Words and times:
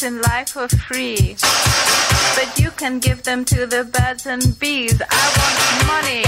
things 0.00 0.12
in 0.12 0.22
life 0.22 0.50
for 0.50 0.68
free. 0.68 1.36
But 2.36 2.58
you 2.58 2.70
can 2.70 2.98
give 2.98 3.22
them 3.22 3.44
to 3.46 3.66
the 3.66 3.84
birds 3.84 4.26
and 4.26 4.58
bees. 4.58 5.00
I 5.10 5.24
want 5.36 5.86
money. 5.86 6.22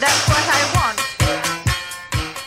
That's 0.00 0.28
what 0.28 0.44
I 0.48 0.62
want. 0.64 0.75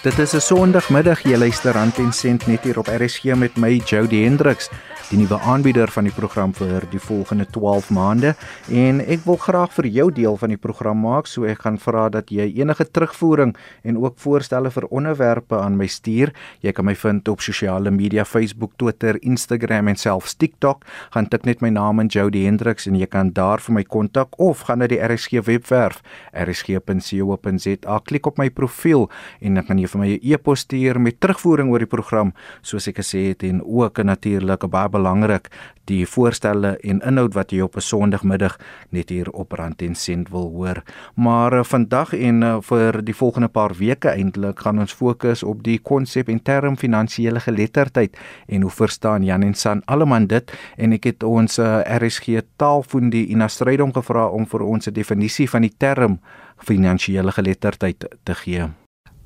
Dit 0.02 0.20
is 0.20 0.34
'n 0.34 0.40
Sondagmiddag 0.40 1.22
jy 1.24 1.38
luister 1.38 1.76
aan 1.78 1.92
Ten 1.92 2.14
Cent 2.14 2.48
net 2.48 2.64
hier 2.64 2.80
op 2.80 2.88
RSG 2.88 3.24
met 3.36 3.58
my 3.58 3.82
Jody 3.86 4.24
Hendriks 4.24 4.70
die 5.10 5.18
nuwe 5.18 5.40
aanbieder 5.42 5.90
van 5.90 6.06
die 6.06 6.14
program 6.14 6.52
vir 6.54 6.84
die 6.92 7.00
volgende 7.02 7.48
12 7.50 7.88
maande. 7.90 8.36
En 8.70 9.00
ek 9.02 9.24
wil 9.26 9.40
graag 9.42 9.72
vir 9.74 9.88
jou 9.90 10.06
deel 10.14 10.36
van 10.38 10.52
die 10.54 10.60
program 10.62 11.00
maak 11.02 11.26
so 11.26 11.48
ek 11.50 11.64
gaan 11.66 11.80
vra 11.82 12.04
dat 12.14 12.30
jy 12.30 12.46
enige 12.62 12.86
terugvoering 12.86 13.56
en 13.82 13.98
ook 13.98 14.20
voorstelle 14.22 14.70
vir 14.70 14.86
onderwerpe 14.94 15.58
aan 15.58 15.80
my 15.80 15.88
stuur. 15.90 16.30
Jy 16.62 16.74
kan 16.78 16.86
my 16.86 16.94
vind 16.96 17.28
op 17.28 17.42
sosiale 17.42 17.90
media 17.92 18.26
Facebook 18.26 18.76
Twitter 18.78 19.18
Instagram 19.22 19.88
en 19.88 19.98
selfs 19.98 20.38
TikTok. 20.38 20.86
Gaan 21.10 21.28
tik 21.28 21.50
net 21.50 21.66
my 21.66 21.74
naam 21.74 22.00
in 22.00 22.14
Jody 22.14 22.46
Hendriks 22.46 22.86
en 22.86 22.96
jy 22.96 23.10
kan 23.10 23.34
daar 23.34 23.60
vir 23.66 23.80
my 23.80 23.84
kontak 23.84 24.38
of 24.38 24.62
gaan 24.70 24.84
na 24.84 24.88
die 24.88 25.02
RSG 25.02 25.42
webwerf 25.50 26.04
rsg.co.za 26.38 28.00
klik 28.06 28.30
op 28.30 28.38
my 28.38 28.50
profiel 28.50 29.10
en 29.42 29.58
dan 29.58 29.66
kan 29.66 29.82
jy 29.82 29.89
vir 29.90 30.00
my 30.00 30.10
'n 30.16 30.20
e-pos 30.22 30.60
stuur 30.60 31.00
met 31.00 31.20
terugvoering 31.20 31.70
oor 31.70 31.80
die 31.80 31.94
program 31.96 32.34
soos 32.62 32.88
ek 32.88 32.98
gesê 32.98 33.30
het 33.30 33.44
en 33.44 33.62
ook 33.64 33.98
natuurlik 34.04 34.70
baie 34.70 34.90
belangrik 34.90 35.50
die 35.90 36.06
voorstelle 36.06 36.76
en 36.86 37.02
inhoud 37.06 37.36
wat 37.38 37.52
jy 37.52 37.62
op 37.66 37.76
'n 37.76 37.82
Sondagmiddag 37.82 38.58
net 38.90 39.10
hier 39.10 39.30
op 39.32 39.52
Rand 39.52 39.82
en 39.82 39.96
Sent 39.96 40.30
wil 40.30 40.50
hoor. 40.50 40.84
Maar 41.16 41.54
uh, 41.54 41.64
vandag 41.64 42.14
en 42.14 42.42
uh, 42.42 42.58
vir 42.62 43.02
die 43.04 43.16
volgende 43.16 43.48
paar 43.48 43.74
weke 43.74 44.10
eintlik 44.10 44.60
gaan 44.60 44.80
ons 44.80 44.94
fokus 44.94 45.44
op 45.44 45.64
die 45.64 45.80
konsep 45.80 46.30
en 46.30 46.42
term 46.42 46.78
finansiële 46.78 47.40
geletterdheid 47.40 48.18
en 48.48 48.62
hoe 48.62 48.72
verstaan 48.72 49.24
Jan 49.24 49.44
en 49.44 49.54
San 49.54 49.82
almal 49.86 50.28
dit 50.28 50.52
en 50.78 50.94
ek 50.94 51.04
het 51.04 51.24
ons 51.24 51.60
uh, 51.60 51.80
eh, 51.80 51.98
RSG 52.02 52.42
taalfondie 52.56 53.28
Ina 53.28 53.48
Strydom 53.48 53.94
gevra 53.94 54.28
om 54.28 54.46
vir 54.46 54.62
ons 54.62 54.88
'n 54.88 54.94
definisie 54.94 55.50
van 55.50 55.62
die 55.62 55.74
term 55.78 56.20
finansiële 56.58 57.32
geletterdheid 57.32 58.06
te 58.24 58.34
gee. 58.34 58.79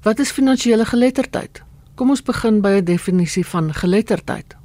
Wat 0.04 0.20
is 0.20 0.34
finansiële 0.36 0.84
geletterdheid? 0.86 1.62
Kom 1.96 2.10
ons 2.12 2.22
begin 2.28 2.58
by 2.62 2.72
'n 2.82 2.84
definisie 2.84 3.46
van 3.46 3.74
geletterdheid. 3.74 4.56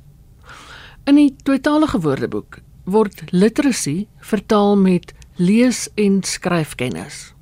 In 1.07 1.15
die 1.15 1.37
tweetalige 1.43 2.01
woordeboek 2.01 2.59
word 2.85 3.23
literacy 3.31 4.09
vertaal 4.19 4.77
met 4.77 5.15
lees 5.37 5.89
en 5.95 6.23
skryfkennis. 6.23 7.35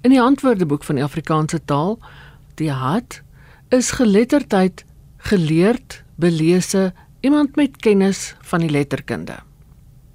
In 0.00 0.10
die 0.10 0.20
handwoordeboek 0.20 0.84
van 0.84 0.94
die 0.94 1.04
Afrikaanse 1.04 1.60
taal, 1.64 1.98
die 2.54 2.70
HAT, 2.70 3.20
is 3.68 3.90
geletterdheid 3.90 4.84
geleerd, 5.16 6.02
belese, 6.14 6.94
iemand 7.20 7.56
met 7.56 7.76
kennis 7.76 8.34
van 8.40 8.60
die 8.60 8.70
letterkunde. 8.70 9.36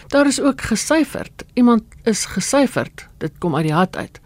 Daar 0.08 0.28
is 0.28 0.42
ook 0.42 0.62
gesyferd. 0.62 1.46
Iemand 1.54 1.84
is 2.04 2.26
gesyferd. 2.26 3.08
Dit 3.18 3.32
kom 3.38 3.56
uit 3.56 3.64
die 3.64 3.74
HAT 3.74 3.96
uit. 3.96 4.20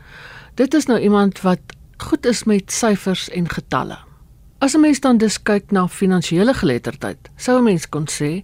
Dit 0.53 0.73
is 0.73 0.85
nou 0.85 0.99
iemand 0.99 1.41
wat 1.41 1.74
goed 1.97 2.25
is 2.25 2.43
met 2.43 2.71
syfers 2.71 3.29
en 3.29 3.49
getalle. 3.49 3.97
As 4.59 4.75
'n 4.75 4.79
mens 4.79 4.99
dan 4.99 5.17
dus 5.17 5.41
kyk 5.43 5.71
na 5.71 5.87
finansiële 5.87 6.53
geletterdheid, 6.53 7.29
sou 7.35 7.59
'n 7.59 7.63
mens 7.63 7.89
kon 7.89 8.07
sê 8.07 8.43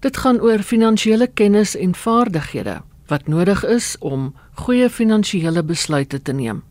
dit 0.00 0.16
gaan 0.16 0.40
oor 0.40 0.58
finansiële 0.58 1.26
kennis 1.26 1.76
en 1.76 1.94
vaardighede 1.94 2.82
wat 3.06 3.26
nodig 3.26 3.64
is 3.64 3.96
om 3.98 4.34
goeie 4.54 4.90
finansiële 4.90 5.62
besluite 5.62 6.22
te 6.22 6.32
neem. 6.32 6.62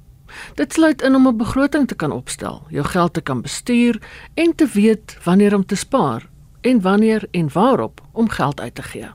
Dit 0.56 0.74
sluit 0.74 1.02
in 1.02 1.16
om 1.16 1.28
'n 1.28 1.38
begroting 1.38 1.88
te 1.88 1.96
kan 1.96 2.12
opstel, 2.12 2.64
jou 2.70 2.86
geld 2.86 3.14
te 3.14 3.22
kan 3.22 3.42
bestuur 3.42 4.02
en 4.34 4.56
te 4.56 4.68
weet 4.74 5.18
wanneer 5.24 5.56
om 5.56 5.66
te 5.66 5.76
spaar 5.76 6.30
en 6.62 6.82
wanneer 6.82 7.28
en 7.32 7.50
waarop 7.54 8.02
om 8.12 8.30
geld 8.30 8.60
uit 8.60 8.76
te 8.76 8.82
gee. 8.82 9.10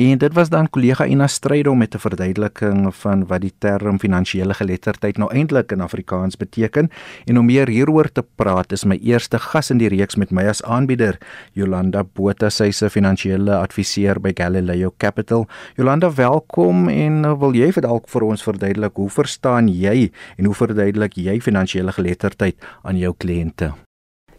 En 0.00 0.18
dit 0.18 0.32
was 0.32 0.48
dan 0.48 0.70
kollega 0.70 1.04
Ina 1.06 1.26
Strydom 1.26 1.78
met 1.78 1.94
'n 1.94 1.98
verduideliking 1.98 2.94
van 2.94 3.26
wat 3.26 3.40
die 3.40 3.52
term 3.58 3.98
finansiële 3.98 4.54
geletterdheid 4.54 5.16
nou 5.16 5.32
eintlik 5.32 5.72
in 5.72 5.80
Afrikaans 5.80 6.36
beteken. 6.36 6.90
En 7.24 7.38
om 7.38 7.44
meer 7.44 7.68
hieroor 7.68 8.12
te 8.12 8.24
praat, 8.34 8.72
is 8.72 8.84
my 8.84 8.98
eerste 9.02 9.38
gas 9.38 9.70
in 9.70 9.78
die 9.78 9.88
reeks 9.88 10.16
met 10.16 10.30
my 10.30 10.46
as 10.46 10.62
aanbieder, 10.62 11.18
Jolanda 11.52 12.04
Botha, 12.04 12.48
sy 12.48 12.70
se 12.70 12.90
finansiële 12.90 13.56
adviseur 13.56 14.20
by 14.20 14.30
Galileo 14.34 14.94
Capital. 14.96 15.46
Jolanda, 15.76 16.14
welkom 16.14 16.88
en 16.88 17.38
wil 17.38 17.52
jy 17.52 17.72
vir 17.72 17.82
dalk 17.82 18.08
vir 18.08 18.22
ons 18.22 18.42
verduidelik 18.42 18.96
hoe 18.96 19.10
verstaan 19.10 19.68
jy 19.68 20.10
en 20.36 20.44
hoe 20.44 20.54
verduidelik 20.54 21.12
jy 21.12 21.40
finansiële 21.40 21.92
geletterdheid 21.92 22.56
aan 22.82 22.96
jou 22.96 23.14
kliënte? 23.18 23.72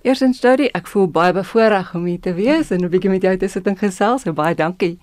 Eerstens, 0.01 0.39
Jody, 0.41 0.69
ek 0.73 0.87
voel 0.87 1.07
baie 1.07 1.33
bevoorreg 1.33 1.95
om 1.95 2.05
hier 2.05 2.19
te 2.19 2.33
wees 2.33 2.71
en 2.71 2.81
'n 2.81 2.89
bietjie 2.89 3.09
met 3.09 3.21
jou 3.21 3.37
te 3.37 3.47
sit 3.47 3.67
en 3.67 3.77
gesels. 3.77 4.23
Baie 4.23 4.55
dankie. 4.55 4.97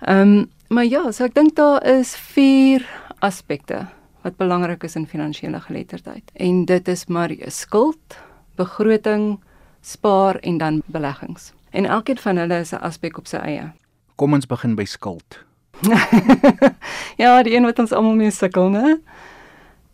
Ehm 0.00 0.20
um, 0.20 0.50
maar 0.68 0.84
ja, 0.84 1.10
so 1.12 1.24
ek 1.24 1.34
dink 1.34 1.54
daar 1.56 1.80
is 1.86 2.12
vier 2.34 2.84
aspekte 3.24 3.86
wat 4.22 4.36
belangrik 4.36 4.84
is 4.84 4.96
in 4.96 5.06
finansiële 5.06 5.60
geletterdheid. 5.60 6.30
En 6.34 6.64
dit 6.64 6.88
is 6.88 7.06
maar 7.06 7.32
skuld, 7.46 8.18
begroting, 8.56 9.38
spaar 9.80 10.36
en 10.36 10.58
dan 10.58 10.82
beleggings. 10.86 11.52
En 11.70 11.86
elkeen 11.86 12.18
van 12.18 12.36
hulle 12.36 12.60
is 12.60 12.72
'n 12.72 12.82
aspek 12.82 13.18
op 13.18 13.26
sy 13.26 13.36
eie. 13.36 13.72
Kom 14.16 14.32
ons 14.32 14.46
begin 14.46 14.74
by 14.74 14.84
skuld. 14.84 15.44
ja, 17.22 17.42
die 17.42 17.54
een 17.54 17.64
wat 17.64 17.78
ons 17.78 17.92
almal 17.92 18.14
mee 18.14 18.30
sukkel, 18.30 18.68
né? 18.70 18.98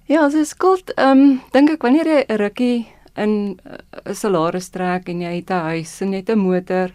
Ja, 0.05 0.31
so 0.31 0.45
skuld, 0.45 0.91
ehm 0.95 1.19
um, 1.19 1.41
dink 1.53 1.71
ek 1.71 1.83
wanneer 1.83 2.07
jy 2.07 2.25
'n 2.29 2.37
rukkie 2.37 2.87
in 3.17 3.61
eh, 3.65 4.11
'n 4.11 4.15
salaris 4.15 4.69
trek 4.69 5.09
en 5.09 5.21
jy 5.21 5.35
het 5.37 5.51
'n 5.51 5.65
huis 5.71 6.01
en 6.01 6.11
net 6.11 6.29
'n 6.29 6.39
motor, 6.39 6.91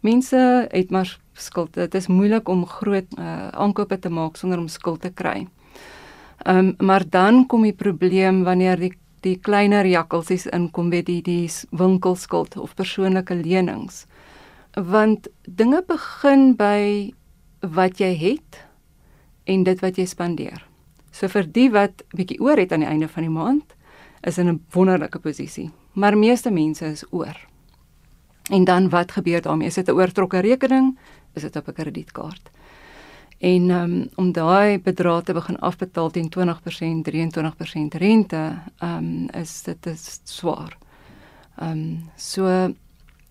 mense 0.00 0.68
het 0.70 0.90
maar 0.90 1.18
skuld. 1.34 1.74
Dit 1.74 1.94
is 1.94 2.06
moeilik 2.06 2.48
om 2.48 2.66
groot 2.66 3.06
uh, 3.18 3.48
aankope 3.48 3.98
te 3.98 4.10
maak 4.10 4.36
sonder 4.36 4.58
om 4.58 4.68
skuld 4.68 5.00
te 5.00 5.10
kry. 5.10 5.48
Ehm 6.44 6.58
um, 6.58 6.74
maar 6.78 7.04
dan 7.08 7.46
kom 7.46 7.62
die 7.62 7.76
probleem 7.76 8.42
wanneer 8.44 8.76
die 8.76 8.92
die 9.22 9.38
kleiner 9.38 9.86
jakkalsies 9.86 10.48
inkom 10.50 10.90
by 10.90 11.02
die 11.06 11.20
die 11.22 11.46
winkelskuld 11.70 12.56
of 12.58 12.74
persoonlike 12.74 13.34
lenings. 13.34 14.06
Want 14.74 15.28
dinge 15.46 15.82
begin 15.86 16.56
by 16.58 17.12
wat 17.60 18.00
jy 18.00 18.10
het 18.18 18.58
en 19.46 19.62
dit 19.64 19.80
wat 19.82 19.98
jy 19.98 20.06
spandeer. 20.06 20.66
So 21.12 21.28
vir 21.28 21.46
die 21.46 21.68
wat 21.70 22.02
bietjie 22.16 22.40
oor 22.40 22.58
het 22.58 22.72
aan 22.72 22.82
die 22.82 22.90
einde 22.90 23.08
van 23.08 23.28
die 23.28 23.30
maand 23.30 23.76
is 24.26 24.38
in 24.38 24.48
'n 24.48 24.64
wonderlike 24.72 25.18
posisie. 25.18 25.70
Maar 25.92 26.18
meeste 26.18 26.50
mense 26.50 26.86
is 26.86 27.04
oor. 27.10 27.51
En 28.50 28.64
dan 28.64 28.88
wat 28.88 29.12
gebeur 29.12 29.42
daarmee? 29.42 29.66
Is 29.66 29.74
dit 29.74 29.88
'n 29.88 29.92
oortrokke 29.92 30.38
rekening? 30.38 30.98
Is 31.32 31.42
dit 31.42 31.56
op 31.56 31.68
'n 31.68 31.72
kredietkaart? 31.72 32.50
En 33.38 33.70
um, 33.70 34.08
om 34.14 34.32
daai 34.32 34.80
bedrag 34.80 35.22
te 35.22 35.32
begin 35.32 35.58
afbetaal 35.58 36.10
teen 36.10 36.30
20%, 36.30 37.02
23% 37.02 37.98
rente, 37.98 38.62
ehm 38.78 38.96
um, 38.96 39.28
is 39.28 39.62
dit 39.62 39.86
is 39.86 40.20
swaar. 40.24 40.78
Ehm 41.58 41.70
um, 41.70 42.10
so 42.16 42.74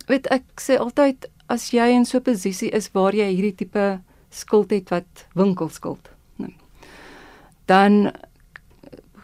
weet 0.05 0.27
ek 0.27 0.43
sê 0.59 0.75
altyd 0.77 1.29
as 1.47 1.69
jy 1.71 1.87
in 1.95 2.05
so 2.05 2.17
'n 2.17 2.21
posisie 2.27 2.69
is 2.69 2.91
waar 2.91 3.15
jy 3.15 3.29
hierdie 3.31 3.55
tipe 3.55 4.01
skuld 4.29 4.69
het 4.71 4.89
wat 4.89 5.27
winkelskuld, 5.33 6.09
nee, 6.35 6.55
dan 7.65 8.11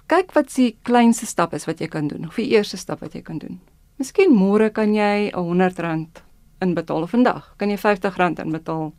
kyk 0.07 0.31
wat 0.31 0.51
se 0.51 0.75
kleinste 0.81 1.25
stap 1.25 1.53
is 1.53 1.65
wat 1.65 1.79
jy 1.79 1.87
kan 1.87 2.07
doen. 2.07 2.27
Of 2.27 2.35
die 2.35 2.49
eerste 2.55 2.77
stap 2.77 2.99
wat 2.99 3.13
jy 3.13 3.21
kan 3.21 3.37
doen. 3.37 3.59
Miskien 3.97 4.29
môre 4.29 4.69
kan 4.69 4.93
jy 4.93 5.31
'n 5.33 5.61
R100 5.61 6.21
inbetaal 6.61 7.03
of 7.03 7.11
vandag 7.11 7.55
kan 7.57 7.69
jy 7.69 7.77
R50 7.77 8.45
inbetaal 8.45 8.93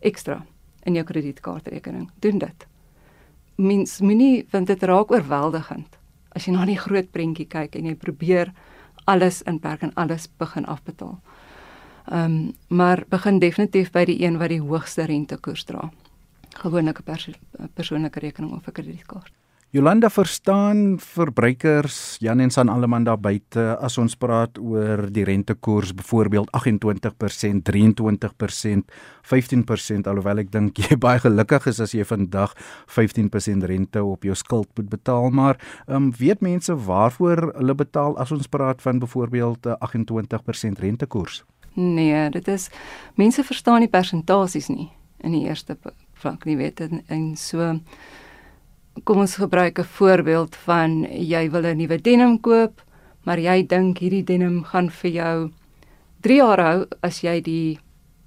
ekstra 0.00 0.42
in 0.84 0.94
jou 0.94 1.04
kredietkaartrekening. 1.04 2.10
Doen 2.20 2.38
dit. 2.38 2.66
Mens 3.56 4.00
moenie 4.00 4.46
want 4.52 4.66
dit 4.66 4.82
raak 4.82 5.10
oorweldigend 5.10 5.98
as 6.34 6.46
jy 6.46 6.52
na 6.52 6.66
die 6.66 6.78
groot 6.78 7.10
prentjie 7.12 7.46
kyk 7.46 7.76
en 7.76 7.86
jy 7.86 7.94
probeer 7.94 8.52
alles 9.04 9.42
inperk 9.42 9.82
en 9.82 9.92
alles 9.94 10.28
begin 10.38 10.66
afbetaal. 10.66 11.18
Ehm 12.10 12.24
um, 12.24 12.52
maar 12.68 13.04
begin 13.08 13.38
definitief 13.38 13.92
by 13.92 14.04
die 14.04 14.22
een 14.22 14.38
wat 14.38 14.48
die 14.48 14.60
hoogste 14.60 15.06
rentekoers 15.06 15.64
dra. 15.64 15.90
Gewoonlik 16.56 16.98
'n 16.98 17.04
pers 17.04 17.30
persoonlike 17.74 18.20
rekening 18.20 18.52
of 18.52 18.66
'n 18.68 18.72
kredietkaart. 18.72 19.41
Jolanda 19.72 20.10
verstaan 20.12 20.98
verbruikers 21.00 22.18
Jan 22.20 22.40
en 22.40 22.50
San 22.50 22.68
Alleman 22.68 23.06
daar 23.06 23.16
buite 23.16 23.62
as 23.80 23.94
ons 23.96 24.12
praat 24.20 24.58
oor 24.60 25.06
die 25.08 25.22
rentekoers 25.24 25.94
byvoorbeeld 25.96 26.50
28%, 26.52 27.62
23%, 27.70 28.90
15% 29.30 30.10
alhoewel 30.12 30.42
ek 30.42 30.50
dink 30.52 30.76
jy 30.76 30.98
baie 31.06 31.22
gelukkig 31.24 31.70
is 31.72 31.80
as 31.80 31.94
jy 31.96 32.04
vandag 32.04 32.52
15% 32.84 33.64
rente 33.70 34.02
op 34.04 34.26
jou 34.28 34.36
skuld 34.36 34.68
moet 34.76 34.90
betaal 34.92 35.32
maar 35.32 35.56
um, 35.88 36.10
weet 36.20 36.44
mense 36.44 36.76
waarvoor 36.76 37.54
hulle 37.54 37.76
betaal 37.80 38.18
as 38.20 38.34
ons 38.36 38.52
praat 38.52 38.84
van 38.84 39.00
byvoorbeeld 39.00 39.70
28% 39.72 40.84
rentekoers? 40.84 41.46
Nee, 41.80 42.28
dit 42.36 42.52
is 42.52 42.68
mense 43.16 43.40
verstaan 43.40 43.80
die 43.80 43.88
persentasies 43.88 44.68
nie 44.68 44.90
in 45.24 45.32
die 45.32 45.46
eerste 45.48 45.78
vlak 46.20 46.44
nie 46.44 46.58
weet 46.60 46.84
en, 46.84 47.00
en 47.08 47.32
so 47.40 47.72
kom 49.04 49.18
ons 49.18 49.36
gebruik 49.36 49.78
'n 49.78 49.84
voorbeeld 49.84 50.56
van 50.56 51.06
jy 51.10 51.50
wil 51.50 51.64
'n 51.64 51.76
nuwe 51.76 52.00
denim 52.00 52.40
koop, 52.40 52.82
maar 53.22 53.38
jy 53.38 53.66
dink 53.66 53.98
hierdie 53.98 54.24
denim 54.24 54.64
gaan 54.64 54.90
vir 54.90 55.10
jou 55.10 55.50
3 56.20 56.36
jaar 56.36 56.60
hou 56.60 56.86
as 57.02 57.20
jy 57.20 57.40
die 57.40 57.78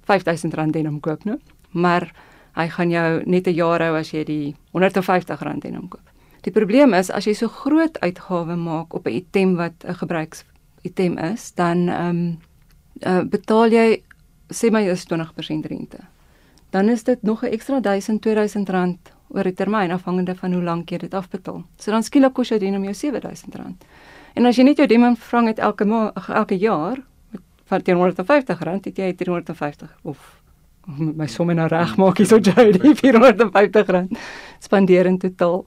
R5000 0.06 0.70
denim 0.72 1.00
koop, 1.00 1.24
né? 1.24 1.38
Maar 1.70 2.12
hy 2.56 2.68
gaan 2.68 2.90
jou 2.90 3.22
net 3.26 3.46
'n 3.46 3.54
jaar 3.54 3.80
hou 3.80 3.96
as 3.96 4.10
jy 4.10 4.24
die 4.24 4.54
R150 4.72 5.60
denim 5.60 5.88
koop. 5.88 6.10
Die 6.42 6.52
probleem 6.52 6.94
is 6.94 7.10
as 7.10 7.24
jy 7.26 7.34
so 7.34 7.48
groot 7.48 8.00
uitgawe 8.00 8.56
maak 8.56 8.94
op 8.94 9.06
'n 9.06 9.12
item 9.12 9.56
wat 9.56 9.84
'n 9.84 9.94
gebruiks 9.94 10.44
item 10.82 11.18
is, 11.18 11.52
dan 11.54 11.88
ehm 11.88 12.08
um, 12.08 12.38
uh, 13.06 13.24
betaal 13.24 13.72
jy 13.72 14.02
sê 14.52 14.70
my 14.70 14.88
is 14.88 15.04
20% 15.04 15.66
rente. 15.66 15.98
Dan 16.70 16.88
is 16.88 17.02
dit 17.02 17.22
nog 17.22 17.42
'n 17.42 17.52
ekstra 17.52 17.80
1000 17.80 18.22
2000 18.22 18.68
rand 18.68 19.15
oor 19.28 19.46
'n 19.46 19.54
termyn 19.54 19.90
afhangende 19.90 20.34
van 20.34 20.52
hoe 20.52 20.62
lank 20.62 20.90
jy 20.90 20.98
dit 20.98 21.14
afbetaal. 21.14 21.64
So 21.76 21.90
dan 21.90 22.02
skielik 22.02 22.32
kos 22.32 22.48
jou 22.48 22.58
denim 22.58 22.82
jou 22.84 22.94
7000 22.94 23.54
rand. 23.54 23.84
En 24.34 24.46
as 24.46 24.56
jy 24.56 24.64
net 24.64 24.76
jou 24.76 24.86
denim 24.86 25.16
vrang 25.16 25.46
het 25.46 25.58
elke 25.58 25.84
elke 26.28 26.58
jaar 26.58 26.96
van 27.64 27.82
350 27.82 28.60
rand, 28.60 28.84
het 28.84 28.96
jy 28.96 29.12
350 29.12 29.96
of 30.02 30.42
my 30.86 31.26
somme 31.26 31.54
nou 31.54 31.66
reg 31.68 31.96
maak 31.96 32.18
hier 32.18 32.26
so 32.26 32.38
jy 32.38 32.94
450 32.94 33.86
rand 33.86 34.18
spandeer 34.58 35.06
in 35.06 35.18
totaal. 35.18 35.66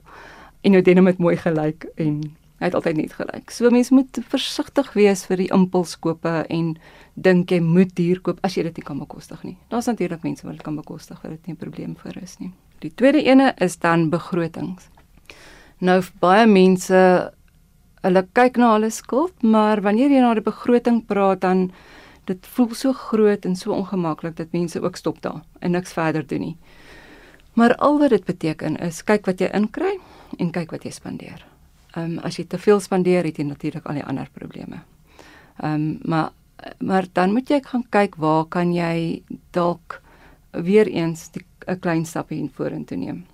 En 0.62 0.72
jou 0.72 0.82
denim 0.82 1.06
het 1.06 1.18
mooi 1.18 1.36
gelyk 1.36 1.86
en 1.96 2.20
hy 2.60 2.68
het 2.68 2.74
altyd 2.76 2.96
net 2.96 3.12
gelyk. 3.16 3.50
So 3.50 3.70
mense 3.72 3.94
moet 3.94 4.20
versigtig 4.28 4.92
wees 4.92 5.24
vir 5.28 5.40
die 5.40 5.50
impulskope 5.56 6.44
en 6.52 6.74
dink 7.16 7.52
jy 7.52 7.60
moet 7.64 7.94
duur 7.96 8.20
koop 8.24 8.40
as 8.44 8.56
jy 8.56 8.66
dit 8.68 8.80
nie 8.80 8.84
kan 8.84 9.00
bekostig 9.00 9.44
nie. 9.44 9.56
Daar's 9.72 9.88
natuurlik 9.88 10.24
mense 10.24 10.44
wat 10.46 10.58
dit 10.58 10.64
kan 10.64 10.76
bekostig, 10.76 11.20
dit 11.22 11.46
nie 11.46 11.54
'n 11.54 11.56
probleem 11.56 11.96
vir 11.96 12.22
is 12.22 12.38
nie. 12.38 12.52
Die 12.80 12.92
tweede 12.94 13.22
ene 13.22 13.52
is 13.60 13.76
dan 13.78 14.08
begrotings. 14.10 14.88
Nou 15.84 16.00
baie 16.20 16.46
mense 16.48 17.00
hulle 18.00 18.22
kyk 18.32 18.56
na 18.56 18.72
hulle 18.74 18.90
skuld, 18.92 19.34
maar 19.42 19.82
wanneer 19.84 20.12
jy 20.12 20.22
na 20.24 20.32
die 20.36 20.44
begroting 20.44 21.02
praat 21.08 21.42
dan 21.44 21.68
dit 22.28 22.46
voel 22.54 22.72
so 22.76 22.92
groot 22.96 23.44
en 23.44 23.56
so 23.56 23.74
ongemaklik 23.76 24.36
dat 24.38 24.52
mense 24.56 24.80
ook 24.80 24.96
stop 24.96 25.20
daar 25.24 25.42
en 25.60 25.76
niks 25.76 25.92
verder 25.92 26.26
doen 26.26 26.40
nie. 26.40 26.56
Maar 27.58 27.74
al 27.76 27.98
wat 27.98 28.14
dit 28.14 28.24
beteken 28.24 28.76
is 28.80 29.02
kyk 29.04 29.26
wat 29.28 29.40
jy 29.40 29.50
inkry 29.56 29.96
en 30.38 30.52
kyk 30.54 30.72
wat 30.72 30.84
jy 30.86 30.92
spandeer. 30.94 31.44
Ehm 31.96 32.16
um, 32.16 32.18
as 32.24 32.38
jy 32.38 32.46
te 32.46 32.58
veel 32.58 32.80
spandeer, 32.80 33.26
het 33.26 33.38
jy 33.38 33.44
natuurlik 33.44 33.86
al 33.86 33.98
die 33.98 34.06
ander 34.06 34.28
probleme. 34.32 34.84
Ehm 35.60 35.74
um, 35.74 35.98
maar 36.04 36.30
maar 36.78 37.06
dan 37.12 37.32
moet 37.32 37.48
jy 37.48 37.60
gaan 37.64 37.84
kyk 37.88 38.16
waar 38.20 38.44
kan 38.44 38.72
jy 38.72 39.22
dalk 39.50 40.02
weer 40.50 40.86
eens 40.86 41.30
'n 41.66 41.78
klein 41.78 42.04
stapie 42.06 42.50
vorentoe 42.54 42.96
neem. 42.96 43.24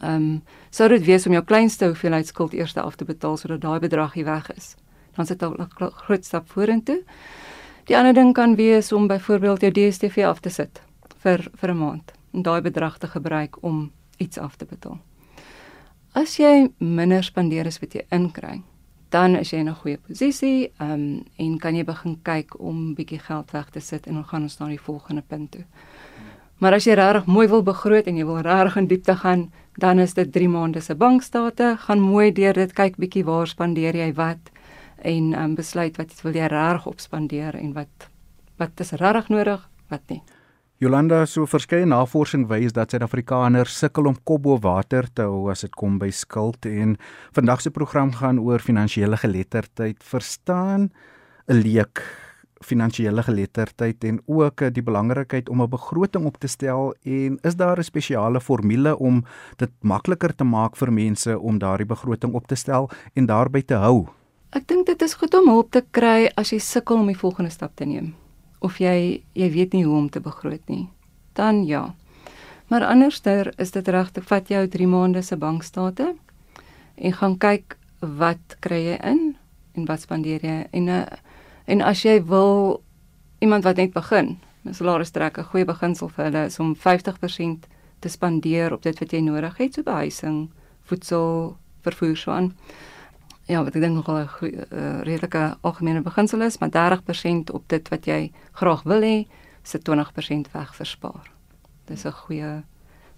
Ehm 0.00 0.14
um, 0.14 0.42
sou 0.70 0.88
dit 0.88 1.04
wees 1.04 1.26
om 1.26 1.32
jou 1.32 1.44
kleinste 1.44 1.84
hoeveelheid 1.84 2.26
skuld 2.26 2.52
eers 2.52 2.76
af 2.76 2.96
te 2.96 3.04
betaal 3.04 3.36
sodat 3.36 3.60
daai 3.60 3.80
bedrag 3.80 4.14
hier 4.14 4.24
weg 4.24 4.50
is. 4.56 4.76
Dan 5.16 5.26
sit 5.26 5.42
jy 5.42 5.54
'n 5.58 5.68
groot 5.76 6.24
stap 6.24 6.48
vorentoe. 6.48 7.02
Die 7.84 7.96
ander 7.96 8.14
ding 8.14 8.34
kan 8.34 8.54
wees 8.56 8.92
om 8.92 9.06
byvoorbeeld 9.06 9.60
jou 9.60 9.72
DStv 9.72 10.24
af 10.24 10.40
te 10.40 10.50
sit 10.50 10.82
vir 11.18 11.50
vir 11.54 11.70
'n 11.70 11.78
maand 11.78 12.12
en 12.32 12.42
daai 12.42 12.60
bedrag 12.60 12.98
te 12.98 13.06
gebruik 13.06 13.62
om 13.62 13.90
iets 14.18 14.38
af 14.38 14.56
te 14.56 14.64
betaal. 14.64 14.98
As 16.14 16.36
jy 16.36 16.70
minder 16.78 17.22
spandeer 17.22 17.66
as 17.66 17.80
wat 17.80 17.94
jy 17.94 18.02
inkry, 18.10 18.62
dan 19.10 19.36
is 19.36 19.50
jy 19.50 19.58
in 19.58 19.68
'n 19.68 19.74
goeie 19.74 19.98
posisie, 19.98 20.72
ehm 20.78 20.90
um, 20.92 21.24
en 21.36 21.58
kan 21.58 21.74
jy 21.76 21.84
begin 21.84 22.18
kyk 22.22 22.60
om 22.60 22.94
bietjie 22.94 23.18
geld 23.18 23.50
weg 23.50 23.70
te 23.70 23.80
sit 23.80 24.06
en 24.06 24.14
dan 24.14 24.24
gaan 24.24 24.42
ons 24.42 24.58
na 24.58 24.66
die 24.66 24.80
volgende 24.80 25.22
punt 25.22 25.50
toe. 25.50 25.64
Maar 26.62 26.76
as 26.76 26.84
jy 26.86 26.94
regtig 26.94 27.24
mooi 27.26 27.48
wil 27.50 27.64
begroot 27.66 28.06
en 28.06 28.18
jy 28.20 28.22
wil 28.22 28.36
regtig 28.46 28.76
in 28.78 28.86
diepte 28.86 29.16
gaan, 29.18 29.40
dan 29.82 29.98
is 29.98 30.12
dit 30.14 30.28
3 30.30 30.46
maande 30.46 30.78
se 30.80 30.94
bankstate, 30.94 31.72
gaan 31.88 31.98
mooi 31.98 32.28
deur 32.30 32.54
dit 32.54 32.74
kyk 32.78 33.00
bietjie 33.02 33.24
waar 33.26 33.50
spandeer 33.50 33.98
jy 33.98 34.12
wat 34.14 34.52
en 35.02 35.32
um, 35.34 35.56
besluit 35.58 35.98
wat 35.98 36.14
wil 36.22 36.38
jy 36.38 36.46
regtig 36.52 36.86
opspandeer 36.86 37.58
en 37.58 37.74
wat 37.74 38.06
wat 38.62 38.78
is 38.84 38.94
regtig 38.94 39.32
nodig, 39.34 39.66
wat 39.90 40.06
nie. 40.06 40.20
Jolanda, 40.78 41.24
so 41.26 41.50
verskeie 41.50 41.86
navorsing 41.86 42.46
wys 42.46 42.76
dat 42.76 42.94
Suid-Afrikaners 42.94 43.74
sukkel 43.82 44.06
om 44.06 44.20
kop 44.22 44.44
bo 44.46 44.60
water 44.62 45.10
te 45.10 45.26
hou 45.26 45.48
as 45.50 45.66
dit 45.66 45.74
kom 45.74 45.98
by 45.98 46.12
skuld 46.14 46.66
en 46.70 46.94
vandag 47.34 47.66
se 47.66 47.74
program 47.74 48.14
gaan 48.14 48.38
oor 48.38 48.62
finansiële 48.62 49.18
geletterdheid. 49.18 49.98
Verstaan 49.98 50.92
'n 51.50 51.58
leek 51.58 52.06
finansiële 52.62 53.22
geletterdheid 53.22 54.04
en 54.04 54.20
ook 54.26 54.64
die 54.74 54.82
belangrikheid 54.82 55.48
om 55.48 55.62
'n 55.62 55.68
begroting 55.68 56.24
op 56.24 56.36
te 56.36 56.46
stel 56.46 56.94
en 57.04 57.38
is 57.42 57.56
daar 57.56 57.78
'n 57.78 57.82
spesiale 57.82 58.40
formule 58.40 58.98
om 58.98 59.24
dit 59.56 59.70
makliker 59.80 60.34
te 60.34 60.44
maak 60.44 60.76
vir 60.76 60.92
mense 60.92 61.38
om 61.38 61.58
daardie 61.58 61.86
begroting 61.86 62.34
op 62.34 62.46
te 62.46 62.54
stel 62.54 62.90
en 63.14 63.26
daarby 63.26 63.62
te 63.62 63.74
hou? 63.74 64.08
Ek 64.50 64.68
dink 64.68 64.86
dit 64.86 65.02
is 65.02 65.14
goed 65.14 65.34
om 65.34 65.48
hulp 65.48 65.70
te 65.70 65.84
kry 65.90 66.30
as 66.36 66.50
jy 66.50 66.58
sukkel 66.58 66.96
om 66.96 67.06
die 67.06 67.18
volgende 67.18 67.50
stap 67.50 67.76
te 67.76 67.84
neem 67.84 68.14
of 68.60 68.78
jy 68.78 69.22
jy 69.34 69.50
weet 69.50 69.72
nie 69.72 69.84
hoe 69.84 69.96
om 69.96 70.08
te 70.10 70.20
begroot 70.20 70.68
nie, 70.68 70.88
dan 71.34 71.64
ja. 71.66 71.94
Maar 72.68 72.84
anderster 72.84 73.52
is 73.60 73.70
dit 73.70 73.88
regtig 73.88 74.24
vat 74.24 74.48
jou 74.48 74.66
3 74.68 74.86
maande 74.86 75.22
se 75.22 75.36
bankstate 75.36 76.14
en 76.94 77.12
gaan 77.12 77.38
kyk 77.38 77.76
wat 78.00 78.56
kry 78.60 78.80
jy 78.86 78.98
in 79.10 79.36
en 79.76 79.88
wat 79.88 80.04
spandeer 80.04 80.44
jy 80.46 80.58
en 80.70 80.88
uh, 80.88 81.02
en 81.64 81.80
as 81.80 82.02
jy 82.02 82.22
wil 82.24 82.82
iemand 83.38 83.64
wat 83.64 83.76
net 83.76 83.92
begin, 83.92 84.38
'n 84.64 84.74
salaris 84.74 85.10
trek 85.10 85.38
'n 85.38 85.44
goeie 85.44 85.64
beginsel 85.64 86.08
vir 86.08 86.24
hulle 86.24 86.44
is 86.46 86.58
om 86.58 86.74
50% 86.76 87.66
te 88.00 88.08
spandeer 88.08 88.72
op 88.72 88.82
dit 88.82 88.98
wat 88.98 89.12
jy 89.12 89.20
nodig 89.20 89.56
het, 89.56 89.74
so 89.74 89.82
behuising, 89.82 90.50
voedsel, 90.84 91.56
vervoer 91.82 92.16
so 92.16 92.30
aan 92.30 92.54
ja, 93.50 93.62
wat 93.64 93.74
ek 93.74 93.82
dink 93.82 93.96
nogal 93.98 94.22
'n 94.22 94.28
uh, 94.28 95.00
redelike 95.02 95.56
algemene 95.60 96.02
beginsel 96.02 96.42
is, 96.42 96.58
maar 96.58 96.70
30% 96.70 97.50
op 97.52 97.64
dit 97.68 97.88
wat 97.88 98.04
jy 98.06 98.32
graag 98.52 98.82
wil 98.82 99.02
hê, 99.02 99.26
se 99.62 99.78
20% 99.78 100.50
weg 100.52 100.74
verspaar. 100.74 101.30
Dis 101.86 102.04
'n 102.04 102.12
goeie 102.12 102.62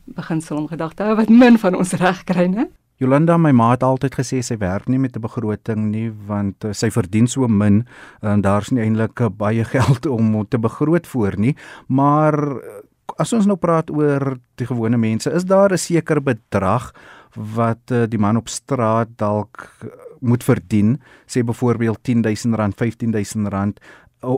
beginsel 0.05 0.57
om 0.57 0.69
gedagte 0.69 1.03
hou 1.03 1.17
wat 1.17 1.29
min 1.29 1.59
van 1.59 1.75
ons 1.75 1.93
reg 1.93 2.25
kry, 2.25 2.47
né? 2.47 2.69
Jolanda, 3.03 3.35
my 3.37 3.51
ma 3.51 3.73
het 3.73 3.83
altyd 3.83 4.15
gesê 4.15 4.39
sy 4.47 4.55
werk 4.61 4.87
nie 4.87 5.01
met 5.03 5.17
'n 5.17 5.21
begroting 5.21 5.91
nie 5.91 6.11
want 6.29 6.65
uh, 6.65 6.73
sy 6.73 6.91
verdien 6.91 7.27
so 7.27 7.49
min 7.49 7.87
en 8.23 8.41
daar's 8.41 8.71
nie 8.71 8.83
eintlik 8.83 9.21
uh, 9.21 9.29
baie 9.29 9.65
geld 9.75 10.07
om 10.07 10.47
te 10.47 10.59
begroot 10.59 11.07
voor 11.07 11.35
nie, 11.37 11.57
maar 11.89 12.35
uh, 12.39 12.83
as 13.19 13.33
ons 13.33 13.47
nou 13.47 13.57
praat 13.57 13.91
oor 13.91 14.39
die 14.57 14.67
gewone 14.67 14.97
mense, 14.97 15.31
is 15.31 15.45
daar 15.45 15.73
'n 15.73 15.79
sekere 15.79 16.21
bedrag 16.21 16.95
wat 17.35 17.91
uh, 17.91 18.07
die 18.07 18.19
man 18.19 18.37
op 18.37 18.49
straat 18.49 19.09
dalk 19.19 19.69
moet 20.21 20.45
verdien, 20.45 21.01
sê 21.27 21.43
byvoorbeeld 21.43 21.99
R10000, 21.99 22.55
R15000 22.55 23.83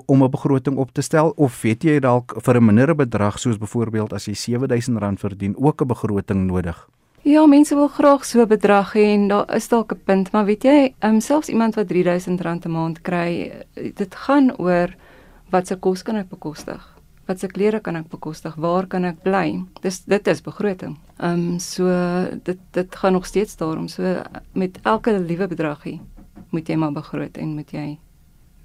om 0.06 0.22
'n 0.22 0.30
begroting 0.30 0.76
op 0.76 0.92
te 0.92 1.02
stel 1.02 1.32
of 1.36 1.62
weet 1.62 1.84
jy 1.84 2.00
dalk 2.00 2.34
vir 2.42 2.56
'n 2.56 2.64
minder 2.64 2.94
bedrag 2.94 3.38
soos 3.38 3.58
byvoorbeeld 3.58 4.12
as 4.12 4.24
jy 4.24 4.34
R7000 4.34 5.20
verdien 5.20 5.54
ook 5.56 5.82
'n 5.82 5.86
begroting 5.86 6.46
nodig? 6.46 6.88
Ja, 7.22 7.46
mense 7.46 7.74
wil 7.74 7.88
graag 7.88 8.24
so 8.24 8.46
bedrag 8.46 8.92
hê 8.94 9.14
en 9.14 9.28
daar 9.28 9.54
is 9.56 9.68
dalk 9.68 9.92
'n 9.92 10.00
punt, 10.04 10.32
maar 10.32 10.44
weet 10.44 10.64
jy, 10.64 10.94
um, 11.02 11.20
selfs 11.20 11.48
iemand 11.48 11.74
wat 11.74 11.90
R3000 11.90 12.66
'n 12.66 12.70
maand 12.70 13.00
kry, 13.02 13.52
dit 13.74 14.14
gaan 14.14 14.56
oor 14.58 14.94
wat 15.50 15.66
se 15.66 15.76
kos 15.76 16.02
kan 16.02 16.16
ek 16.16 16.28
bekostig? 16.28 16.96
wat 17.26 17.42
se 17.42 17.48
klere 17.50 17.80
kan 17.82 17.98
ek 17.98 18.08
bekostig? 18.10 18.54
Waar 18.62 18.86
kan 18.90 19.06
ek 19.08 19.22
bly? 19.26 19.58
Dis 19.84 20.02
dit 20.06 20.28
is 20.30 20.42
begroting. 20.44 20.96
Ehm 21.18 21.46
um, 21.54 21.58
so 21.62 21.90
dit 22.46 22.60
dit 22.76 22.98
gaan 23.02 23.12
nog 23.12 23.26
steeds 23.26 23.56
daarom. 23.56 23.88
So 23.88 24.22
met 24.52 24.78
elke 24.82 25.18
liewe 25.18 25.48
bedragie 25.50 26.00
moet 26.50 26.68
jy 26.68 26.76
maar 26.76 26.92
begroot 26.94 27.36
en 27.36 27.54
moet 27.54 27.72
jy 27.72 27.98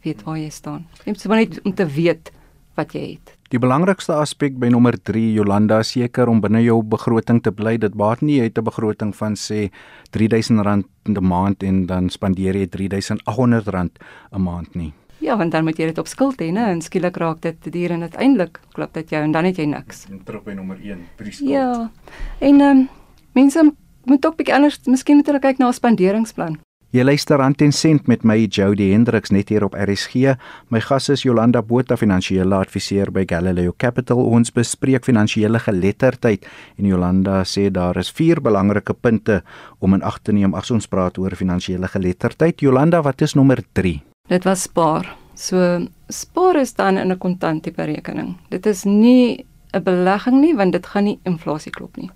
weet 0.05 0.23
waar 0.23 0.37
jy 0.37 0.49
staan. 0.49 0.85
Jy 1.05 1.15
moet 1.15 1.27
net 1.27 1.59
om 1.63 1.73
te 1.73 1.85
weet 1.85 2.31
wat 2.75 2.93
jy 2.93 3.01
het. 3.15 3.35
Die 3.51 3.59
belangrikste 3.59 4.15
aspek 4.15 4.55
by 4.59 4.69
nommer 4.71 4.95
3 4.95 5.33
Jolanda 5.35 5.81
seker 5.83 6.29
om 6.31 6.39
binne 6.41 6.61
jou 6.63 6.81
begroting 6.83 7.41
te 7.43 7.51
bly. 7.51 7.77
Dit 7.77 7.97
baat 7.99 8.21
nie 8.21 8.37
jy 8.37 8.43
het 8.47 8.57
'n 8.57 8.63
begroting 8.63 9.15
van 9.15 9.35
sê 9.35 9.71
R3000 10.11 10.85
'n 11.05 11.23
maand 11.23 11.63
en 11.63 11.85
dan 11.85 12.09
spandeer 12.09 12.55
jy 12.55 12.67
R3800 12.67 13.99
'n 14.31 14.41
maand 14.41 14.75
nie. 14.75 14.93
Ja, 15.21 15.37
want 15.37 15.51
dan 15.51 15.63
moet 15.63 15.77
jy 15.77 15.85
dit 15.85 15.97
op 15.97 16.07
skuld 16.07 16.41
hê, 16.41 16.49
né? 16.49 16.71
En 16.73 16.81
skielik 16.81 17.17
raak 17.17 17.41
dit 17.41 17.71
duur 17.71 17.91
en 17.91 18.01
uiteindelik 18.01 18.59
klop 18.73 18.93
dit 18.93 19.09
jou 19.09 19.21
en 19.23 19.31
dan 19.31 19.45
het 19.45 19.57
jy 19.57 19.65
niks. 19.65 20.07
Terug 20.25 20.43
by 20.43 20.53
nommer 20.53 20.77
1, 20.81 20.97
drie 21.15 21.31
skuld. 21.31 21.49
Ja. 21.49 21.91
En 22.39 22.61
ehm 22.61 22.77
um, 22.77 22.89
mense 23.33 23.73
moet 24.05 24.25
ook 24.25 24.35
bietjie 24.35 24.55
anders, 24.55 24.79
miskien 24.85 25.15
moet 25.15 25.25
hulle 25.25 25.39
kyk 25.39 25.57
na 25.57 25.67
'n 25.67 25.73
spanderingsplan. 25.73 26.57
Jy 26.91 27.05
luister 27.07 27.39
aan 27.39 27.53
ten 27.55 27.71
sent 27.71 28.09
met 28.11 28.25
my 28.27 28.33
Jody 28.51 28.89
Hendriks 28.91 29.31
net 29.31 29.47
hier 29.47 29.63
op 29.63 29.77
RSG. 29.79 30.33
My 30.75 30.81
gas 30.83 31.05
is 31.13 31.21
Jolanda 31.23 31.61
Botha, 31.63 31.95
finansiële 31.95 32.57
adviseur 32.57 33.13
by 33.15 33.23
Galileo 33.29 33.71
Capital. 33.79 34.19
Ons 34.19 34.51
bespreek 34.51 35.07
finansiële 35.07 35.61
geletterdheid 35.63 36.43
en 36.75 36.89
Jolanda 36.89 37.45
sê 37.47 37.69
daar 37.71 37.95
is 38.01 38.09
vier 38.11 38.41
belangrike 38.43 38.91
punte 38.91 39.37
om 39.79 39.95
in 39.95 40.03
ag 40.03 40.17
te 40.19 40.35
neem 40.35 40.51
as 40.51 40.73
ons 40.75 40.89
praat 40.91 41.15
oor 41.15 41.31
finansiële 41.39 41.87
geletterdheid. 41.93 42.59
Jolanda, 42.59 42.99
wat 43.07 43.23
is 43.23 43.37
nommer 43.39 43.63
3? 43.71 43.95
Dit 44.27 44.43
was 44.43 44.67
spaar. 44.67 45.07
So 45.39 45.87
spaar 46.11 46.59
is 46.59 46.75
dan 46.75 46.97
in 46.97 47.11
'n 47.11 47.17
kontant 47.17 47.63
tipe 47.63 47.83
rekening. 47.83 48.35
Dit 48.49 48.65
is 48.65 48.83
nie 48.83 49.45
'n 49.73 49.83
belegging 49.83 50.41
nie 50.41 50.55
want 50.55 50.73
dit 50.73 50.85
gaan 50.85 51.03
nie 51.03 51.19
inflasie 51.23 51.71
klop 51.71 51.95
nie. 51.95 52.11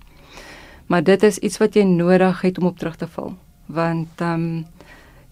Maar 0.86 1.02
dit 1.02 1.22
is 1.22 1.38
iets 1.38 1.58
wat 1.58 1.74
jy 1.74 1.82
nodig 1.82 2.40
het 2.40 2.58
om 2.58 2.66
op 2.66 2.78
terug 2.78 2.96
te 2.96 3.06
val 3.06 3.36
want 3.66 4.20
ehm 4.20 4.32
um, 4.32 4.66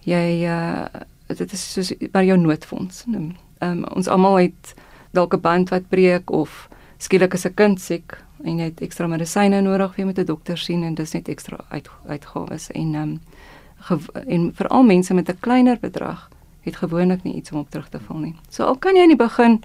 jy 0.05 0.45
uh 0.45 0.85
dit 1.27 1.53
is 1.53 1.73
soos 1.73 1.93
by 2.11 2.21
jou 2.23 2.37
noodfonds. 2.37 3.05
Ehm 3.07 3.33
um, 3.59 3.83
ons 3.95 4.07
almal 4.07 4.35
het 4.35 4.73
dalk 5.11 5.33
'n 5.33 5.41
band 5.41 5.69
wat 5.69 5.89
breek 5.89 6.31
of 6.31 6.69
skielik 6.97 7.33
is 7.33 7.45
'n 7.45 7.53
kind 7.53 7.81
siek 7.81 8.17
en 8.43 8.57
jy 8.57 8.63
het 8.63 8.81
ekstra 8.81 9.07
medisyne 9.07 9.61
nodig 9.61 9.89
of 9.89 9.97
jy 9.97 10.05
moet 10.05 10.19
'n 10.19 10.25
dokter 10.25 10.57
sien 10.57 10.83
en 10.83 10.95
dis 10.95 11.13
net 11.13 11.27
ekstra 11.27 11.57
uit, 11.69 11.89
uitgawes 12.07 12.71
en 12.71 12.95
ehm 12.95 13.01
um, 13.01 13.19
en 14.27 14.51
veral 14.55 14.83
mense 14.83 15.13
met 15.13 15.29
'n 15.29 15.39
kleiner 15.39 15.77
bedrag 15.79 16.29
het 16.61 16.75
gewoonlik 16.75 17.23
nie 17.23 17.35
iets 17.35 17.51
om 17.51 17.59
op 17.59 17.69
terug 17.69 17.89
te 17.89 17.99
val 17.99 18.17
nie. 18.17 18.35
So 18.49 18.63
al 18.63 18.77
kan 18.77 18.95
jy 18.95 19.01
in 19.01 19.13
die 19.13 19.17
begin 19.17 19.63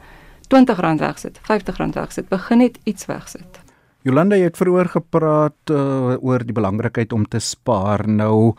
R20 0.49 0.99
wegsit, 0.99 1.39
R50 1.39 1.95
wegsit, 1.95 2.29
begin 2.29 2.59
net 2.59 2.79
iets 2.85 3.07
wegsit. 3.07 3.61
Jolanda 4.03 4.37
het 4.41 4.57
vroeër 4.57 4.89
gepraat 4.89 5.71
uh, 5.71 6.17
oor 6.25 6.41
die 6.41 6.57
belangrikheid 6.57 7.13
om 7.13 7.27
te 7.29 7.41
spaar. 7.45 8.07
Nou 8.09 8.55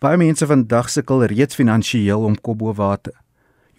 baie 0.00 0.16
mense 0.16 0.46
vandag 0.48 0.88
sukkel 0.88 1.26
reeds 1.28 1.58
finansiëel 1.58 2.24
om 2.24 2.38
kop 2.40 2.62
bo 2.62 2.72
water. 2.72 3.12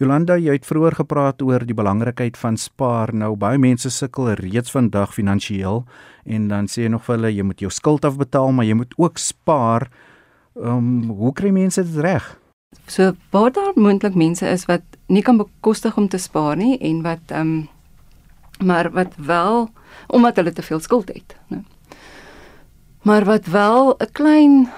Jolanda, 0.00 0.38
jy 0.38 0.54
het 0.54 0.68
vroeër 0.68 1.00
gepraat 1.02 1.42
oor 1.42 1.66
die 1.66 1.74
belangrikheid 1.74 2.38
van 2.38 2.54
spaar. 2.56 3.10
Nou 3.12 3.34
baie 3.36 3.58
mense 3.58 3.90
sukkel 3.90 4.30
reeds 4.38 4.70
vandag 4.70 5.10
finansiëel 5.16 5.82
en 6.30 6.46
dan 6.52 6.70
sê 6.70 6.86
jy 6.86 6.92
nog 6.94 7.02
vir 7.08 7.16
hulle 7.18 7.32
jy 7.34 7.48
moet 7.48 7.66
jou 7.66 7.72
skuld 7.74 8.06
afbetaal, 8.06 8.54
maar 8.54 8.68
jy 8.70 8.78
moet 8.78 8.94
ook 8.96 9.18
spaar. 9.18 9.88
Ehm 10.60 10.78
um, 10.78 11.10
hoe 11.18 11.34
kry 11.34 11.50
mense 11.50 11.82
dit 11.82 12.00
reg? 12.06 12.36
So 12.86 13.16
waar 13.34 13.50
daar 13.50 13.74
moontlik 13.74 14.14
mense 14.14 14.46
is 14.46 14.68
wat 14.70 14.86
nie 15.08 15.26
kan 15.26 15.42
bekostig 15.42 15.96
om 15.98 16.08
te 16.08 16.22
spaar 16.22 16.56
nie 16.56 16.78
en 16.78 17.02
wat 17.02 17.34
ehm 17.34 17.40
um, 17.58 17.68
maar 18.64 18.90
wat 18.90 19.14
wel 19.16 19.70
omdat 20.06 20.36
hulle 20.36 20.52
te 20.52 20.62
veel 20.62 20.80
skuld 20.80 21.08
het, 21.08 21.36
né? 21.48 21.58
Maar 23.02 23.24
wat 23.24 23.46
wel 23.46 23.94
'n 23.98 24.12
klein 24.12 24.68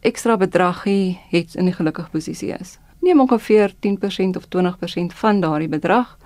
ekstra 0.00 0.36
bedragie 0.36 1.20
het 1.28 1.54
in 1.54 1.66
'n 1.66 1.72
gelukkige 1.72 2.10
posisie 2.10 2.56
is. 2.58 2.78
Neem 3.00 3.20
ongeveer 3.20 3.74
10% 3.78 4.36
of 4.36 4.44
20% 4.46 5.14
van 5.14 5.40
daardie 5.40 5.68
bedrag 5.68 6.18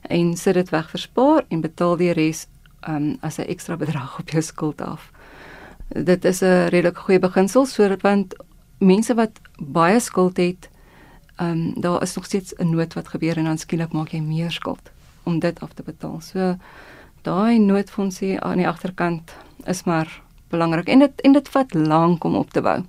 en 0.00 0.36
sit 0.36 0.54
dit 0.54 0.68
weg 0.68 0.90
vir 0.90 1.00
spaar 1.00 1.44
en 1.48 1.60
betaal 1.60 1.96
die 1.96 2.12
res 2.12 2.46
um, 2.88 3.16
as 3.20 3.38
'n 3.38 3.48
ekstra 3.48 3.76
bedrag 3.76 4.18
op 4.18 4.30
jou 4.30 4.42
skuld 4.42 4.80
af. 4.80 5.10
Dit 5.88 6.24
is 6.24 6.40
'n 6.40 6.66
redelik 6.68 6.98
goeie 6.98 7.18
beginsel 7.18 7.66
sodat 7.66 8.02
want 8.02 8.34
mense 8.78 9.14
wat 9.14 9.40
baie 9.58 10.00
skuld 10.00 10.36
het, 10.36 10.70
ehm 11.36 11.50
um, 11.50 11.80
daar 11.80 12.02
is 12.02 12.14
nog 12.14 12.24
steeds 12.24 12.54
'n 12.56 12.70
nood 12.70 12.94
wat 12.94 13.08
gebeur 13.08 13.36
en 13.36 13.44
dan 13.44 13.58
skielik 13.58 13.92
maak 13.92 14.08
jy 14.08 14.20
meer 14.20 14.50
skuld 14.50 14.93
om 15.24 15.38
dit 15.38 15.60
af 15.60 15.72
te 15.72 15.82
betaal. 15.82 16.20
So 16.20 16.54
daai 17.22 17.58
noodfondsie 17.58 18.40
aan 18.40 18.60
die 18.60 18.68
agterkant 18.68 19.34
is 19.64 19.84
maar 19.84 20.10
belangrik 20.52 20.88
en 20.88 20.98
dit 20.98 21.20
en 21.20 21.32
dit 21.32 21.48
vat 21.48 21.74
lank 21.74 22.24
om 22.24 22.36
op 22.36 22.50
te 22.50 22.62
bou. 22.62 22.82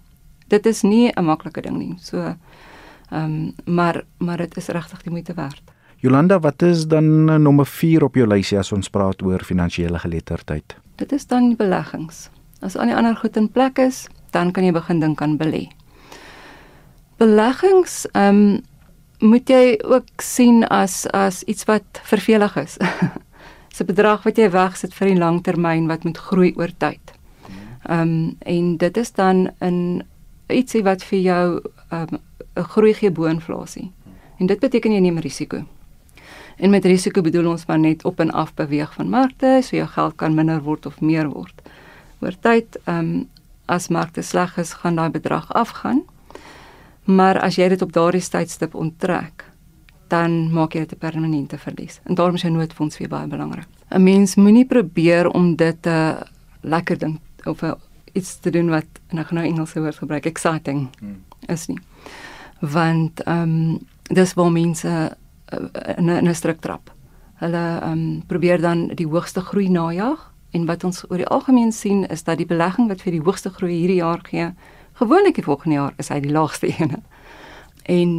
Dit 0.47 0.65
is 0.65 0.81
nie 0.81 1.11
'n 1.15 1.25
maklike 1.25 1.61
ding 1.61 1.77
nie. 1.77 1.95
So 1.99 2.17
ehm 2.17 3.23
um, 3.23 3.53
maar 3.65 4.03
maar 4.17 4.37
dit 4.37 4.57
is 4.57 4.67
regtig 4.67 5.03
die 5.03 5.11
moeite 5.11 5.33
werd. 5.33 5.61
Jolanda, 5.95 6.39
wat 6.39 6.61
is 6.61 6.87
dan 6.87 7.29
uh, 7.29 7.35
nommer 7.35 7.65
4 7.65 8.03
op 8.03 8.15
jou 8.15 8.27
lysie 8.27 8.57
as 8.57 8.71
ons 8.71 8.89
praat 8.89 9.21
oor 9.21 9.43
finansiële 9.43 9.99
geletterdheid? 9.99 10.75
Dit 10.95 11.11
is 11.11 11.27
dan 11.27 11.55
beleggings. 11.55 12.29
As 12.59 12.75
al 12.75 12.85
die 12.85 12.95
ander 12.95 13.15
goed 13.15 13.37
in 13.37 13.49
plek 13.51 13.77
is, 13.77 14.07
dan 14.31 14.51
kan 14.51 14.63
jy 14.63 14.71
begin 14.71 14.99
dink 14.99 15.21
aan 15.21 15.37
belê. 15.37 15.67
Beleggings 17.17 18.05
ehm 18.11 18.35
um, 18.35 18.61
moet 19.19 19.50
jy 19.50 19.77
ook 19.84 20.22
sien 20.22 20.63
as 20.67 21.05
as 21.07 21.43
iets 21.43 21.63
wat 21.65 22.01
vervelig 22.03 22.57
is. 22.57 22.77
'n 23.79 23.86
bedrag 23.86 24.24
wat 24.24 24.38
jy 24.39 24.50
wegsit 24.51 24.93
vir 24.95 25.10
die 25.12 25.19
langtermyn 25.19 25.88
wat 25.91 26.05
moet 26.07 26.17
groei 26.17 26.53
oor 26.55 26.72
tyd. 26.79 27.12
Ehm 27.89 28.01
um, 28.01 28.38
en 28.39 28.77
dit 28.77 28.98
is 28.98 29.12
dan 29.12 29.50
in 29.60 30.03
ietsie 30.48 30.84
wat 30.84 31.03
vir 31.03 31.19
jou 31.19 31.62
ehm, 31.91 32.13
'n 32.15 32.19
um, 32.55 32.63
groei 32.63 32.93
gee 32.93 33.12
bo 33.12 33.25
inflasie. 33.25 33.91
En 34.39 34.48
dit 34.48 34.60
beteken 34.60 34.91
jy 34.91 35.00
neem 35.00 35.17
risiko. 35.17 35.65
En 36.57 36.69
met 36.69 36.86
risiko 36.86 37.22
bedoel 37.22 37.50
ons 37.51 37.65
maar 37.65 37.79
net 37.79 38.05
op 38.05 38.19
en 38.19 38.31
af 38.31 38.53
beweeg 38.53 38.93
van 38.93 39.10
markte, 39.10 39.60
so 39.62 39.75
jou 39.75 39.88
geld 39.88 40.15
kan 40.15 40.36
minder 40.36 40.62
word 40.62 40.86
of 40.86 41.01
meer 41.01 41.29
word. 41.29 41.62
Oor 42.22 42.34
tyd 42.39 42.77
ehm 42.86 42.98
um, 42.98 43.29
as 43.65 43.88
markte 43.88 44.22
sleg 44.22 44.57
is, 44.57 44.74
gaan 44.74 44.95
daai 44.95 45.10
bedrag 45.10 45.53
afgaan. 45.53 46.03
Maar 47.05 47.39
as 47.39 47.55
jy 47.55 47.67
dit 47.69 47.81
op 47.81 47.93
daardie 47.93 48.21
tydstip 48.21 48.75
onttrek, 48.75 49.45
dan 50.07 50.51
maak 50.53 50.74
jy 50.74 50.79
dit 50.79 50.93
'n 50.93 50.97
permanente 50.97 51.57
verlies. 51.57 52.00
En 52.03 52.15
daarom 52.15 52.35
is 52.35 52.41
jou 52.41 52.53
noodfonds 52.53 52.97
weer 52.97 53.09
baie 53.09 53.27
belangrik. 53.27 53.67
'n 53.89 54.03
Mens 54.03 54.35
moenie 54.35 54.65
probeer 54.65 55.29
om 55.29 55.55
dit 55.55 55.85
'n 55.85 55.89
uh, 55.89 56.21
lekker 56.62 56.97
ding 56.97 57.19
of 57.43 57.63
a, 57.63 57.77
iets 58.13 58.39
te 58.39 58.50
doen 58.50 58.69
wat 58.69 58.85
en 59.07 59.17
ek 59.17 59.27
gaan 59.27 59.38
nou 59.38 59.47
Engelse 59.47 59.79
woord 59.79 59.97
gebruik, 59.97 60.25
exciting 60.25 60.88
hmm. 61.00 61.24
is 61.47 61.67
nie. 61.67 61.79
Want 62.59 63.24
ehm 63.24 63.41
um, 63.41 63.79
dis 64.03 64.33
waar 64.33 64.51
mense 64.51 65.17
uh, 65.53 65.97
in 65.97 66.27
'n 66.27 66.35
struik 66.35 66.59
trap. 66.59 66.93
Hulle 67.35 67.79
ehm 67.81 67.91
um, 67.91 68.24
probeer 68.27 68.62
dan 68.62 68.88
die 68.88 69.07
hoogste 69.07 69.41
groei 69.41 69.69
najag 69.69 70.33
en 70.51 70.65
wat 70.65 70.83
ons 70.83 71.03
oor 71.09 71.17
die 71.17 71.27
algemeen 71.27 71.71
sien 71.71 72.07
is 72.07 72.24
dat 72.24 72.38
die 72.38 72.45
belegging 72.45 72.88
wat 72.88 73.01
vir 73.01 73.12
die 73.12 73.21
hoogste 73.21 73.50
groei 73.50 73.74
hierdie 73.74 74.01
jaar 74.01 74.21
gee, 74.24 74.53
gewoonlik 74.99 75.35
die 75.35 75.43
volgende 75.43 75.75
jaar 75.75 75.93
is 76.01 76.09
hy 76.09 76.19
die 76.23 76.33
laagste 76.33 76.71
een. 76.71 76.97
En 77.85 78.13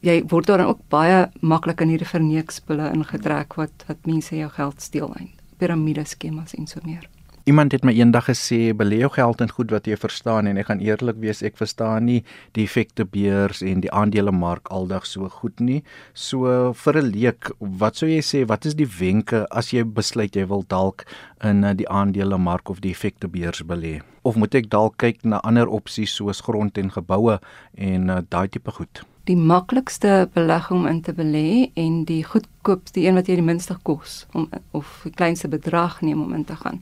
jy 0.00 0.22
word 0.32 0.48
dan 0.48 0.64
ook 0.64 0.78
baie 0.88 1.26
maklik 1.40 1.82
in 1.84 1.90
hierdie 1.92 2.08
verneekspulle 2.08 2.88
ingetrek 2.94 3.58
wat 3.60 3.84
wat 3.86 4.08
mense 4.08 4.32
jou 4.36 4.48
geld 4.50 4.80
steel 4.82 5.12
in 5.20 5.28
piramideskemas 5.60 6.56
en 6.58 6.66
so 6.66 6.80
meer. 6.82 7.04
Iemand 7.44 7.72
het 7.74 7.82
my 7.82 7.90
eendag 7.90 8.28
gesê 8.30 8.70
belê 8.70 9.00
jou 9.00 9.08
geld 9.10 9.40
in 9.42 9.50
goed 9.50 9.72
wat 9.74 9.88
jy 9.90 9.96
verstaan 9.98 10.46
en 10.46 10.60
ek 10.62 10.68
gaan 10.68 10.82
eerlik 10.84 11.16
wees 11.18 11.40
ek 11.42 11.56
verstaan 11.58 12.04
nie 12.06 12.20
die 12.54 12.62
effekte 12.68 13.02
beurs 13.02 13.64
en 13.66 13.80
die 13.82 13.90
aandelemark 13.90 14.70
aldag 14.70 15.08
so 15.10 15.26
goed 15.40 15.58
nie. 15.58 15.80
So 16.14 16.70
vir 16.84 17.00
'n 17.02 17.10
leek, 17.10 17.50
wat 17.58 17.96
sou 17.96 18.06
jy 18.06 18.22
sê 18.22 18.46
wat 18.46 18.64
is 18.64 18.78
die 18.78 18.86
wenke 18.86 19.44
as 19.50 19.72
jy 19.72 19.82
besluit 19.82 20.36
jy 20.36 20.46
wil 20.46 20.62
dalk 20.68 21.04
in 21.42 21.64
eh, 21.64 21.74
die 21.74 21.88
aandelemark 21.88 22.70
of 22.70 22.80
die 22.80 22.92
effekte 22.92 23.26
beurs 23.26 23.62
belê? 23.62 24.02
Of 24.22 24.36
moet 24.36 24.54
ek 24.54 24.70
dalk 24.70 24.98
kyk 24.98 25.24
na 25.24 25.40
ander 25.42 25.66
opsies 25.66 26.14
soos 26.14 26.40
grond 26.40 26.78
en 26.78 26.90
geboue 26.90 27.40
en 27.74 28.08
uh, 28.08 28.20
daai 28.28 28.48
tipe 28.48 28.70
goed? 28.70 29.02
Die 29.24 29.36
maklikste 29.36 30.28
belegging 30.32 30.78
om 30.78 30.86
in 30.86 31.02
te 31.02 31.12
belê 31.12 31.72
en 31.74 32.04
die 32.04 32.22
goedkoopste 32.22 33.00
een 33.00 33.14
wat 33.14 33.26
jy 33.26 33.34
die 33.34 33.50
minste 33.50 33.76
kos 33.82 34.26
om 34.32 34.48
of 34.70 35.00
die 35.02 35.10
kleinste 35.10 35.48
bedrag 35.48 36.02
neem 36.02 36.22
om 36.22 36.34
in 36.34 36.44
te 36.44 36.54
gaan 36.54 36.78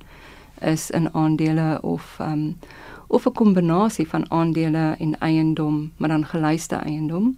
is 0.60 0.90
in 0.90 1.14
aandele 1.14 1.78
of 1.82 2.18
um 2.20 2.58
of 3.06 3.26
'n 3.26 3.32
kombinasie 3.32 4.08
van 4.08 4.30
aandele 4.30 4.94
en 4.98 5.18
eiendom, 5.18 5.92
maar 5.96 6.08
dan 6.08 6.26
gelyste 6.26 6.76
eiendom 6.76 7.36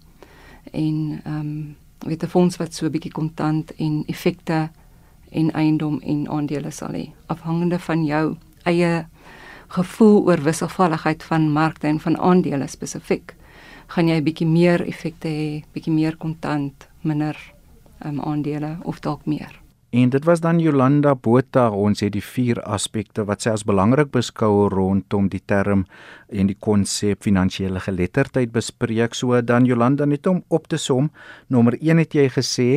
en 0.73 1.21
um 1.27 1.77
weet 1.99 2.23
'n 2.23 2.29
fonds 2.29 2.57
wat 2.57 2.75
so 2.75 2.87
'n 2.87 2.91
bietjie 2.91 3.13
kontant 3.13 3.75
en 3.75 4.03
effekte 4.07 4.71
en 5.31 5.53
eiendom 5.53 6.01
en 6.01 6.29
aandele 6.29 6.71
sal 6.71 6.93
hê 6.93 7.11
afhangende 7.27 7.79
van 7.79 8.05
jou 8.05 8.37
eie 8.63 9.07
gevoel 9.69 10.27
oor 10.27 10.43
wisselvalligheid 10.43 11.23
van 11.23 11.53
markte 11.53 11.87
en 11.87 12.01
van 12.01 12.19
aandele 12.19 12.67
spesifiek 12.67 13.35
gaan 13.87 14.09
jy 14.09 14.17
'n 14.17 14.25
bietjie 14.25 14.47
meer 14.47 14.87
effekte 14.87 15.29
hê, 15.29 15.65
bietjie 15.73 15.93
meer 15.93 16.17
kontant, 16.17 16.89
minder 17.03 17.37
um, 18.05 18.21
aandele 18.21 18.77
of 18.85 19.01
dalk 19.01 19.27
meer. 19.27 19.62
En 19.93 20.09
dit 20.09 20.25
was 20.25 20.41
dan 20.41 20.59
Jolanda 20.59 21.13
Botha, 21.15 21.67
ons 21.71 22.01
het 22.01 22.15
die 22.15 22.23
vier 22.25 22.57
aspekte 22.65 23.27
wat 23.29 23.45
sy 23.45 23.51
as 23.53 23.65
belangrik 23.69 24.09
beskou 24.15 24.71
rondom 24.73 25.27
die 25.29 25.43
term 25.45 25.83
en 26.33 26.49
die 26.49 26.57
konsep 26.57 27.21
finansiële 27.27 27.83
geletterdheid 27.85 28.55
bespreek. 28.55 29.13
So 29.13 29.37
dan 29.45 29.67
Jolanda 29.69 30.07
net 30.09 30.25
om 30.27 30.41
op 30.49 30.71
te 30.73 30.79
som, 30.81 31.11
nommer 31.53 31.77
1 31.77 32.01
het 32.01 32.17
jy 32.17 32.25
gesê 32.33 32.69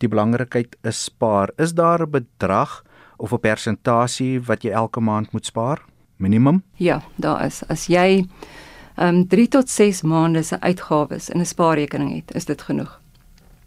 die 0.00 0.08
belangrikheid 0.08 0.78
is 0.88 1.04
spaar. 1.10 1.52
Is 1.58 1.74
daar 1.76 2.06
'n 2.06 2.10
bedrag 2.10 2.82
of 3.18 3.32
'n 3.32 3.40
persentasie 3.40 4.40
wat 4.40 4.64
jy 4.64 4.70
elke 4.70 5.00
maand 5.00 5.32
moet 5.32 5.46
spaar? 5.46 5.84
Minimum? 6.16 6.62
Ja, 6.76 7.02
daar 7.16 7.44
is. 7.44 7.62
As 7.68 7.86
jy 7.86 8.24
ehm 8.96 9.16
um, 9.16 9.26
3 9.28 9.48
tot 9.48 9.68
6 9.68 10.02
maande 10.02 10.42
se 10.42 10.60
uitgawes 10.60 11.28
in 11.28 11.40
'n 11.40 11.44
spaarrekening 11.44 12.14
het, 12.14 12.34
is 12.34 12.44
dit 12.44 12.62
genoeg. 12.62 13.00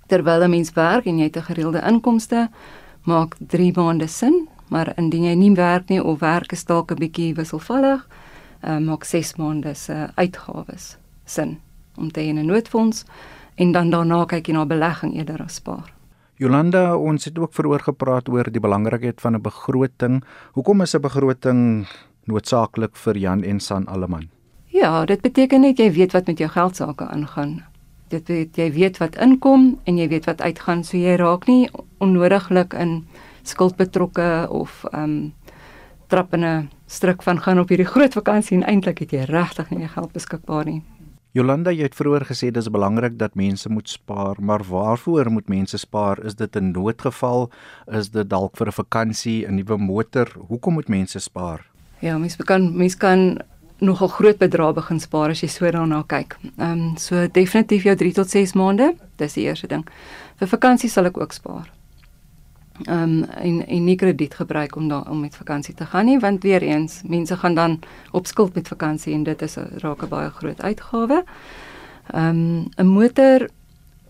Terwyl 0.08 0.44
'n 0.44 0.50
mens 0.50 0.74
werk 0.74 1.06
en 1.06 1.18
jy 1.18 1.24
het 1.24 1.38
'n 1.38 1.42
gereelde 1.54 1.82
inkomste, 1.82 2.50
maak 3.06 3.36
3 3.40 3.72
maande 3.76 4.08
sin, 4.08 4.48
maar 4.70 4.94
indien 4.98 5.24
jy 5.30 5.36
nie 5.38 5.52
werk 5.56 5.90
nie 5.90 6.02
of 6.04 6.20
werk 6.20 6.52
is 6.52 6.66
dalk 6.66 6.92
'n 6.92 7.00
bietjie 7.00 7.34
wisselvallig, 7.36 8.08
uh, 8.64 8.78
maak 8.80 9.04
6 9.04 9.36
maande 9.38 9.74
se 9.76 10.10
uitgawes 10.16 10.98
sin 11.26 11.60
om 11.98 12.12
te 12.12 12.22
in 12.22 12.38
'n 12.38 12.46
noodfonds 12.46 13.06
en 13.56 13.72
dan 13.72 13.90
daarna 13.90 14.26
kyk 14.26 14.48
jy 14.48 14.54
na 14.54 14.66
belegging 14.66 15.16
eerder 15.16 15.44
as 15.44 15.56
spaar. 15.56 15.94
Jolanda, 16.38 16.98
ons 16.98 17.26
het 17.26 17.40
ook 17.40 17.54
veroor 17.54 17.80
gepraat 17.80 18.30
oor 18.30 18.52
die 18.52 18.60
belangrikheid 18.60 19.22
van 19.22 19.36
'n 19.36 19.42
begroting. 19.42 20.24
Hoekom 20.54 20.82
is 20.82 20.96
'n 20.96 21.02
begroting 21.02 21.88
noodsaaklik 22.26 22.96
vir 22.96 23.18
Jan 23.18 23.44
en 23.44 23.60
San 23.60 23.86
Alleman? 23.86 24.30
Ja, 24.66 25.06
dit 25.06 25.22
beteken 25.22 25.62
net 25.62 25.78
jy 25.78 25.92
weet 25.92 26.12
wat 26.12 26.28
met 26.28 26.38
jou 26.38 26.50
geld 26.50 26.76
sake 26.76 27.06
aangaan 27.06 27.64
dit 28.08 28.28
weet 28.28 28.58
jy 28.58 28.70
weet 28.76 29.00
wat 29.02 29.18
inkom 29.22 29.76
en 29.90 29.98
jy 29.98 30.08
weet 30.12 30.28
wat 30.30 30.42
uitgaan 30.42 30.84
so 30.86 30.98
jy 30.98 31.16
raak 31.20 31.48
nie 31.50 31.66
onnodiglik 31.98 32.74
in 32.74 33.06
skuld 33.44 33.76
betrokke 33.76 34.48
of 34.50 34.84
ehm 34.92 35.04
um, 35.04 35.34
trap 36.08 36.34
in 36.34 36.44
'n 36.46 36.70
struik 36.86 37.24
van 37.24 37.42
gaan 37.42 37.60
op 37.60 37.70
hierdie 37.70 37.86
groot 37.86 38.14
vakansie 38.14 38.58
en 38.58 38.64
eintlik 38.64 39.00
het 39.00 39.12
jy 39.12 39.24
regtig 39.26 39.70
nie 39.70 39.88
geld 39.88 40.12
beskikbaar 40.12 40.66
nie. 40.66 40.84
Jolanda, 41.36 41.72
jy 41.72 41.84
het 41.90 41.96
vroeër 41.96 42.24
gesê 42.30 42.52
dis 42.52 42.70
belangrik 42.72 43.18
dat 43.20 43.36
mense 43.36 43.70
moet 43.70 43.90
spaar, 43.90 44.38
maar 44.40 44.64
waarvoor 44.64 45.32
moet 45.32 45.50
mense 45.52 45.78
spaar? 45.78 46.26
Is 46.26 46.36
dit 46.36 46.56
'n 46.56 46.72
noodgeval? 46.72 47.52
Is 47.92 48.10
dit 48.10 48.30
dalk 48.30 48.56
vir 48.58 48.68
'n 48.68 48.72
vakansie, 48.72 49.48
'n 49.48 49.56
nuwe 49.56 49.78
motor? 49.78 50.28
Hoekom 50.48 50.74
moet 50.74 50.88
mense 50.88 51.20
spaar? 51.20 51.66
Ja, 52.00 52.18
mense 52.18 52.44
kan 52.44 52.78
mense 52.78 52.98
kan 52.98 53.42
nogal 53.80 54.08
groot 54.08 54.38
bedrae 54.38 54.74
begin 54.74 55.00
spaar 55.00 55.30
as 55.30 55.42
jy 55.42 55.48
so 55.48 55.72
daarna 55.72 56.04
kyk. 56.08 56.38
Ehm 56.58 56.72
um, 56.72 56.98
so 56.98 57.28
definitief 57.28 57.84
jou 57.84 57.96
3 57.96 58.14
tot 58.14 58.30
6 58.30 58.54
maande, 58.54 58.96
dis 59.18 59.34
die 59.34 59.44
eerste 59.44 59.68
ding. 59.68 59.86
Vir 60.40 60.48
vakansie 60.48 60.90
sal 60.90 61.06
ek 61.06 61.18
ook 61.18 61.34
spaar. 61.34 61.75
Ehm 62.84 63.02
um, 63.02 63.24
en 63.24 63.68
en 63.68 63.84
nie 63.84 63.96
krediet 63.96 64.34
gebruik 64.36 64.76
om 64.76 64.88
daar 64.88 65.10
om 65.10 65.20
met 65.20 65.36
vakansie 65.36 65.74
te 65.74 65.86
gaan 65.86 66.06
nie, 66.06 66.20
want 66.20 66.44
weer 66.44 66.62
eens, 66.62 67.02
mense 67.08 67.38
gaan 67.38 67.56
dan 67.56 67.80
op 68.12 68.28
skuld 68.28 68.56
met 68.56 68.68
vakansie 68.68 69.14
en 69.14 69.24
dit 69.24 69.42
is 69.42 69.58
'n 69.58 69.68
raak 69.78 70.04
'n 70.04 70.08
baie 70.08 70.30
groot 70.30 70.62
uitgawe. 70.62 71.24
Ehm 72.14 72.30
um, 72.30 72.68
'n 72.78 72.88
motor 72.88 73.50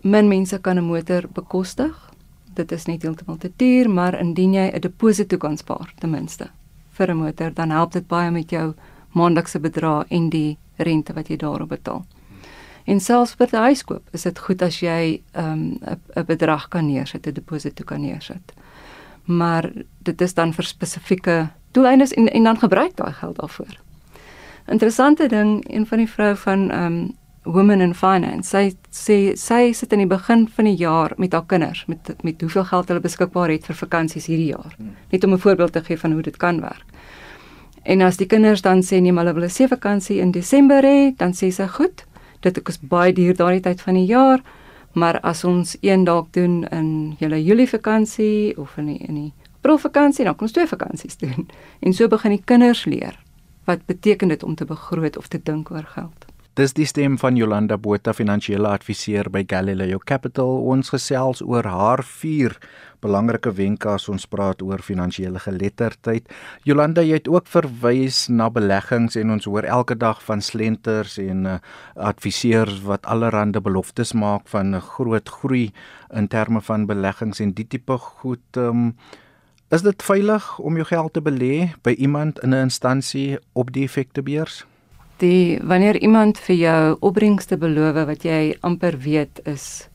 min 0.00 0.28
mense 0.28 0.58
kan 0.60 0.76
'n 0.76 0.84
motor 0.84 1.24
bekostig. 1.32 2.10
Dit 2.54 2.72
is 2.72 2.84
net 2.86 3.02
heeltemal 3.02 3.36
te 3.36 3.52
duur, 3.56 3.90
maar 3.90 4.20
indien 4.20 4.52
jy 4.52 4.70
'n 4.74 4.80
deposito 4.80 5.36
kan 5.36 5.56
spaar 5.56 5.92
ten 5.98 6.10
minste 6.10 6.50
vir 6.90 7.10
'n 7.10 7.16
motor, 7.16 7.52
dan 7.54 7.70
help 7.70 7.92
dit 7.92 8.06
baie 8.06 8.30
met 8.30 8.50
jou 8.50 8.74
maandelikse 9.12 9.60
bedrag 9.60 10.04
en 10.08 10.28
die 10.28 10.58
rente 10.76 11.12
wat 11.12 11.28
jy 11.28 11.36
daarop 11.36 11.68
betaal. 11.68 12.04
En 12.86 13.00
selfs 13.00 13.34
vir 13.34 13.50
die 13.50 13.58
huiskoop 13.58 14.14
is 14.14 14.22
dit 14.22 14.38
goed 14.38 14.62
as 14.62 14.78
jy 14.80 15.20
'n 15.34 15.42
um, 15.42 15.96
'n 16.16 16.26
bedrag 16.26 16.68
kan 16.68 16.86
neersit, 16.86 17.26
'n 17.26 17.34
deposito 17.34 17.84
kan 17.84 18.00
neersit. 18.00 18.52
Maar 19.24 19.72
dit 20.02 20.20
is 20.20 20.34
dan 20.34 20.52
vir 20.52 20.64
spesifieke 20.64 21.48
doeleindes 21.72 22.14
en 22.14 22.28
en 22.28 22.42
dan 22.42 22.58
gebruik 22.58 22.96
daai 22.96 23.12
geld 23.12 23.36
daarvoor. 23.36 23.76
Interessante 24.66 25.28
ding, 25.28 25.64
een 25.70 25.86
van 25.86 25.98
die 25.98 26.10
vroue 26.10 26.36
van 26.36 26.70
um, 26.74 27.14
Women 27.42 27.80
in 27.80 27.94
Finance, 27.94 28.50
sy 28.50 28.72
sê 28.90 29.36
sy 29.38 29.72
sit 29.72 29.92
in 29.92 29.98
die 29.98 30.10
begin 30.10 30.48
van 30.48 30.64
die 30.64 30.74
jaar 30.74 31.12
met 31.16 31.32
haar 31.32 31.46
kinders 31.46 31.84
met 31.86 32.14
met 32.22 32.40
hoeveel 32.40 32.64
geld 32.64 32.88
hulle 32.88 33.00
beskikbaar 33.00 33.50
het 33.50 33.66
vir 33.66 33.76
vakansies 33.76 34.26
hierdie 34.26 34.50
jaar. 34.50 34.74
Hmm. 34.76 34.96
Net 35.10 35.24
om 35.24 35.32
'n 35.32 35.38
voorbeeld 35.38 35.72
te 35.72 35.84
gee 35.84 35.98
van 35.98 36.12
hoe 36.12 36.22
dit 36.22 36.36
kan 36.36 36.60
werk. 36.60 36.84
En 37.82 38.00
as 38.00 38.16
die 38.16 38.26
kinders 38.26 38.62
dan 38.62 38.82
sê 38.82 39.00
nee, 39.00 39.12
maar 39.12 39.24
hulle 39.24 39.34
wil 39.34 39.44
'n 39.44 39.50
see 39.50 39.68
vakansie 39.68 40.18
in 40.20 40.30
Desember 40.30 40.82
hê, 40.82 41.16
dan 41.16 41.32
sê 41.32 41.50
sy 41.52 41.66
goed, 41.66 42.04
dit 42.54 42.68
is 42.68 42.78
baie 42.80 43.12
duur 43.12 43.36
daardie 43.36 43.64
tyd 43.64 43.82
van 43.82 43.98
die 43.98 44.06
jaar, 44.06 44.42
maar 44.96 45.20
as 45.20 45.44
ons 45.44 45.76
een 45.80 46.04
dalk 46.04 46.32
doen 46.32 46.64
in 46.72 47.16
julle 47.18 47.42
Julie 47.44 47.68
vakansie 47.68 48.56
of 48.56 48.76
in 48.80 48.86
die, 48.92 48.98
in 48.98 49.14
die 49.14 49.32
April 49.58 49.78
vakansie, 49.82 50.24
dan 50.24 50.36
kan 50.36 50.46
ons 50.46 50.54
twee 50.54 50.68
vakansies 50.70 51.18
doen. 51.18 51.48
En 51.80 51.92
so 51.92 52.08
begin 52.08 52.36
die 52.36 52.44
kinders 52.44 52.84
leer 52.84 53.18
wat 53.66 53.82
beteken 53.86 54.30
dit 54.30 54.42
om 54.46 54.54
te 54.54 54.64
begroot 54.64 55.16
of 55.18 55.26
te 55.28 55.40
dink 55.42 55.70
oor 55.70 55.84
geld. 55.90 56.26
Dis 56.56 56.72
die 56.72 56.86
stem 56.88 57.18
van 57.20 57.36
Jolanda 57.36 57.76
Botha, 57.76 58.14
finansiële 58.16 58.70
adviseur 58.70 59.28
by 59.28 59.42
Galileo 59.44 59.98
Capital. 60.08 60.62
Ons 60.72 60.88
gesels 60.88 61.42
oor 61.44 61.66
haar 61.68 62.00
vier 62.00 62.54
belangrike 63.04 63.50
wenke 63.58 63.90
as 63.92 64.06
ons 64.08 64.24
praat 64.24 64.62
oor 64.64 64.80
finansiële 64.80 65.42
geletterdheid. 65.44 66.30
Jolanda, 66.64 67.02
jy 67.04 67.18
het 67.18 67.28
ook 67.28 67.50
verwys 67.52 68.22
na 68.32 68.46
beleggings 68.48 69.18
en 69.20 69.34
ons 69.34 69.44
hoor 69.44 69.68
elke 69.68 69.98
dag 70.00 70.22
van 70.24 70.40
slenters 70.40 71.18
en 71.20 71.44
uh, 71.44 71.58
adviseurs 72.00 72.78
wat 72.86 73.04
allerlei 73.04 73.60
beloftes 73.60 74.14
maak 74.16 74.48
van 74.48 74.72
'n 74.72 74.80
groot 74.80 75.28
groei 75.28 75.74
in 76.08 76.28
terme 76.28 76.62
van 76.64 76.86
beleggings 76.86 77.40
en 77.40 77.52
die 77.52 77.68
tipe 77.68 77.98
goed. 77.98 78.56
Um, 78.56 78.96
is 79.68 79.82
dit 79.82 80.02
veilig 80.02 80.58
om 80.58 80.76
jou 80.76 80.86
geld 80.88 81.12
te 81.12 81.20
belê 81.20 81.76
by 81.82 81.92
iemand 81.98 82.38
in 82.38 82.54
'n 82.54 82.64
instansie 82.72 83.36
op 83.52 83.72
die 83.72 83.84
effektebeurs? 83.84 84.64
Die 85.22 85.58
wanneer 85.62 85.96
iemand 86.02 86.38
vir 86.38 86.56
jou 86.56 86.96
opbrengste 87.00 87.56
beloof 87.56 88.06
wat 88.08 88.24
jy 88.24 88.56
amper 88.66 88.98
weet 88.98 89.40
is 89.44 89.88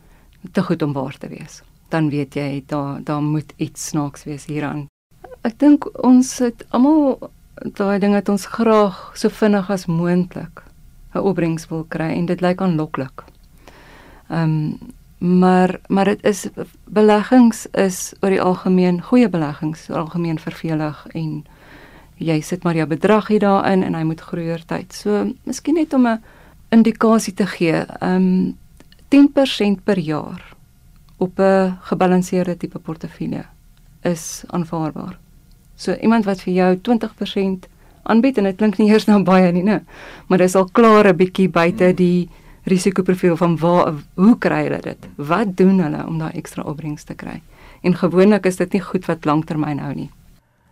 te 0.53 0.63
goed 0.63 0.81
om 0.81 0.93
waar 0.93 1.17
te 1.17 1.29
wees, 1.29 1.61
dan 1.89 2.09
weet 2.09 2.35
jy 2.35 2.63
daar 2.67 3.03
daar 3.03 3.21
moet 3.21 3.53
iets 3.57 3.87
snaaks 3.91 4.25
wees 4.25 4.45
hieraan. 4.45 4.87
Ek 5.45 5.59
dink 5.59 5.85
ons 6.05 6.37
het 6.39 6.65
almal 6.69 7.19
daai 7.77 7.99
ding 7.99 8.13
wat 8.17 8.29
ons 8.29 8.45
graag 8.45 9.11
so 9.17 9.29
vinnig 9.29 9.69
as 9.69 9.85
moontlik 9.85 10.63
'n 11.13 11.19
opbrengs 11.19 11.67
wil 11.69 11.83
kry 11.83 12.11
en 12.15 12.25
dit 12.25 12.41
lyk 12.41 12.61
aanloklik. 12.61 13.23
Ehm 14.29 14.43
um, 14.43 14.91
maar 15.21 15.79
maar 15.87 16.05
dit 16.05 16.23
is 16.23 16.47
beleggings 16.85 17.67
is 17.71 18.13
oor 18.21 18.29
die 18.29 18.41
algemeen 18.41 19.01
goeie 19.01 19.29
beleggings, 19.29 19.89
oor 19.89 19.97
algemeen 19.97 20.39
vervelig 20.39 21.05
en 21.13 21.45
jy 22.21 22.41
sit 22.45 22.63
maar 22.63 22.77
jou 22.77 22.85
bedrag 22.87 23.27
hier 23.27 23.43
daarin 23.43 23.83
en 23.83 23.97
hy 23.97 24.03
moet 24.07 24.21
groei 24.21 24.51
oor 24.53 24.65
tyd. 24.67 24.93
So, 24.93 25.25
miskien 25.43 25.75
net 25.75 25.93
om 25.93 26.07
'n 26.07 26.21
indikasie 26.69 27.33
te 27.33 27.45
gee, 27.45 27.85
ehm 27.99 28.15
um, 28.15 28.57
10% 29.11 29.83
per 29.83 29.99
jaar 29.99 30.41
op 31.17 31.39
'n 31.39 31.77
gebalanseerde 31.81 32.57
tipe 32.57 32.79
portefeulje 32.79 33.45
is 34.01 34.43
aanvaarbaar. 34.47 35.19
So 35.75 35.93
iemand 35.93 36.25
wat 36.25 36.41
vir 36.41 36.53
jou 36.53 36.77
20% 36.77 37.67
aanbied 38.03 38.37
en 38.37 38.43
dit 38.43 38.55
klink 38.55 38.77
nie 38.77 38.89
eers 38.89 39.05
nou 39.05 39.23
baie 39.23 39.51
nie, 39.51 39.63
né? 39.63 39.81
Maar 40.27 40.37
dis 40.37 40.55
al 40.55 40.69
klaar 40.71 41.07
'n 41.07 41.15
bietjie 41.15 41.49
buite 41.49 41.93
die 41.93 42.29
risikoprofiel 42.63 43.37
van 43.37 43.57
waar 43.57 43.93
hoe 44.15 44.37
kry 44.37 44.63
hulle 44.63 44.81
dit? 44.81 45.07
Wat 45.15 45.57
doen 45.57 45.79
hulle 45.79 46.07
om 46.07 46.17
daai 46.17 46.33
ekstra 46.33 46.63
opbrengs 46.63 47.03
te 47.03 47.13
kry? 47.13 47.41
En 47.81 47.95
gewoonlik 47.95 48.45
is 48.45 48.55
dit 48.55 48.73
nie 48.73 48.81
goed 48.81 49.05
wat 49.05 49.25
lanktermyn 49.25 49.79
hou 49.79 49.93
nie. 49.93 50.09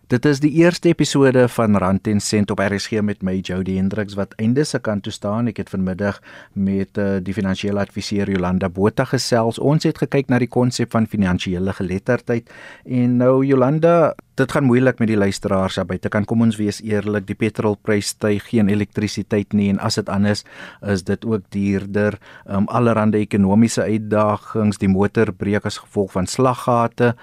Dit 0.10 0.26
is 0.26 0.40
die 0.42 0.50
eerste 0.58 0.90
episode 0.90 1.44
van 1.54 1.78
Rand 1.78 2.08
en 2.10 2.18
Sent 2.20 2.50
op 2.50 2.58
RSG 2.64 3.04
met 3.06 3.20
my 3.22 3.36
Jody 3.46 3.76
Hendriks 3.78 4.16
wat 4.18 4.32
einde 4.42 4.64
se 4.66 4.80
kant 4.82 5.04
toe 5.06 5.12
staan. 5.14 5.52
Ek 5.52 5.60
het 5.62 5.68
vanmiddag 5.70 6.18
met 6.58 6.98
uh, 6.98 7.20
die 7.22 7.36
finansiële 7.38 7.78
adviseur 7.78 8.32
Jolanda 8.34 8.72
Botha 8.74 9.06
gesels. 9.06 9.60
Ons 9.62 9.86
het 9.86 10.02
gekyk 10.02 10.32
na 10.34 10.40
die 10.42 10.50
konsep 10.50 10.96
van 10.96 11.06
finansiële 11.06 11.76
geletterdheid 11.78 12.50
en 12.90 13.20
nou 13.20 13.44
Jolanda, 13.46 14.16
dit 14.42 14.50
gaan 14.50 14.66
moeilik 14.66 14.98
met 14.98 15.12
die 15.12 15.20
luisteraars 15.20 15.78
daar 15.78 15.86
buite. 15.92 16.10
Kan 16.10 16.26
kom 16.26 16.42
ons 16.42 16.58
wees 16.58 16.82
eerlik, 16.82 17.28
die 17.30 17.38
petrolprys 17.38 18.10
styg, 18.16 18.48
geen 18.50 18.74
elektrisiteit 18.74 19.54
nie 19.54 19.68
en 19.76 19.78
as 19.78 20.00
dit 20.02 20.10
anders 20.10 20.42
is 20.90 21.06
dit 21.06 21.30
ook 21.30 21.46
duurder. 21.54 22.18
Um 22.50 22.66
allerlei 22.66 23.22
ekonomiese 23.28 23.86
uitdagings, 23.86 24.82
die 24.82 24.90
motor 24.90 25.30
breek 25.38 25.70
as 25.70 25.78
gevolg 25.86 26.18
van 26.18 26.26
slaggate. 26.26 27.14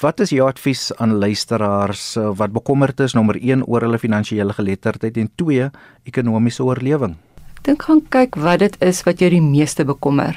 Wat 0.00 0.20
is 0.20 0.30
jou 0.32 0.46
advies 0.48 0.88
aan 0.96 1.18
luisteraars 1.20 2.16
eh, 2.16 2.30
wat 2.36 2.52
bekommerd 2.52 3.00
is 3.00 3.12
nommer 3.12 3.36
1 3.36 3.66
oor 3.68 3.84
hulle 3.84 3.98
finansiële 3.98 4.52
geletterdheid 4.56 5.16
en 5.16 5.28
2 5.36 5.68
ekonomiese 6.08 6.64
oorlewing? 6.64 7.16
Ek 7.58 7.62
dink 7.68 7.84
gaan 7.86 8.00
kyk 8.08 8.38
wat 8.40 8.64
dit 8.64 8.76
is 8.82 9.02
wat 9.06 9.20
jou 9.20 9.30
die 9.30 9.44
meeste 9.44 9.84
bekommer. 9.84 10.34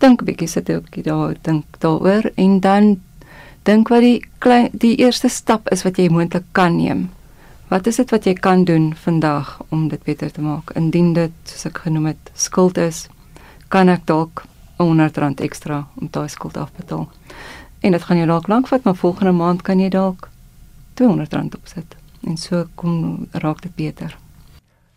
Dink 0.00 0.24
bietjie 0.24 0.48
sit 0.48 0.70
'n 0.70 0.80
bietjie 0.80 1.04
daar 1.04 1.36
dink 1.42 1.64
daaroor 1.80 2.32
en 2.36 2.60
dan 2.60 3.00
dink 3.64 3.88
wat 3.88 4.00
die 4.00 4.24
klein 4.38 4.70
die 4.72 4.96
eerste 4.96 5.28
stap 5.28 5.68
is 5.68 5.84
wat 5.84 5.98
jy 5.98 6.08
moontlik 6.08 6.44
kan 6.52 6.76
neem. 6.76 7.10
Wat 7.68 7.86
is 7.86 7.96
dit 7.96 8.10
wat 8.10 8.24
jy 8.24 8.34
kan 8.34 8.64
doen 8.64 8.94
vandag 8.94 9.60
om 9.68 9.88
dit 9.88 10.02
beter 10.02 10.32
te 10.32 10.40
maak? 10.40 10.70
Indien 10.74 11.12
dit 11.12 11.32
soos 11.44 11.66
ek 11.66 11.78
genoem 11.78 12.06
het 12.06 12.30
skuld 12.34 12.78
is, 12.78 13.08
kan 13.68 13.88
ek 13.88 14.06
dalk 14.06 14.42
'n 14.80 14.98
R100 14.98 15.40
ekstra 15.44 15.86
om 16.00 16.08
daai 16.10 16.28
skuld 16.28 16.56
af 16.56 16.70
te 16.70 16.82
betaal. 16.82 17.08
En 17.80 17.92
dit 17.92 18.02
gaan 18.02 18.16
jou 18.16 18.26
dalk 18.28 18.46
lank 18.46 18.68
vat, 18.68 18.82
maar 18.82 18.96
volgende 18.96 19.32
maand 19.32 19.62
kan 19.62 19.80
jy 19.80 19.88
dalk 19.88 20.28
R200 21.00 21.56
opsit. 21.56 21.96
En 22.26 22.36
so 22.36 22.66
kom 22.74 23.26
raak 23.32 23.62
dit 23.62 23.74
beter. 23.74 24.16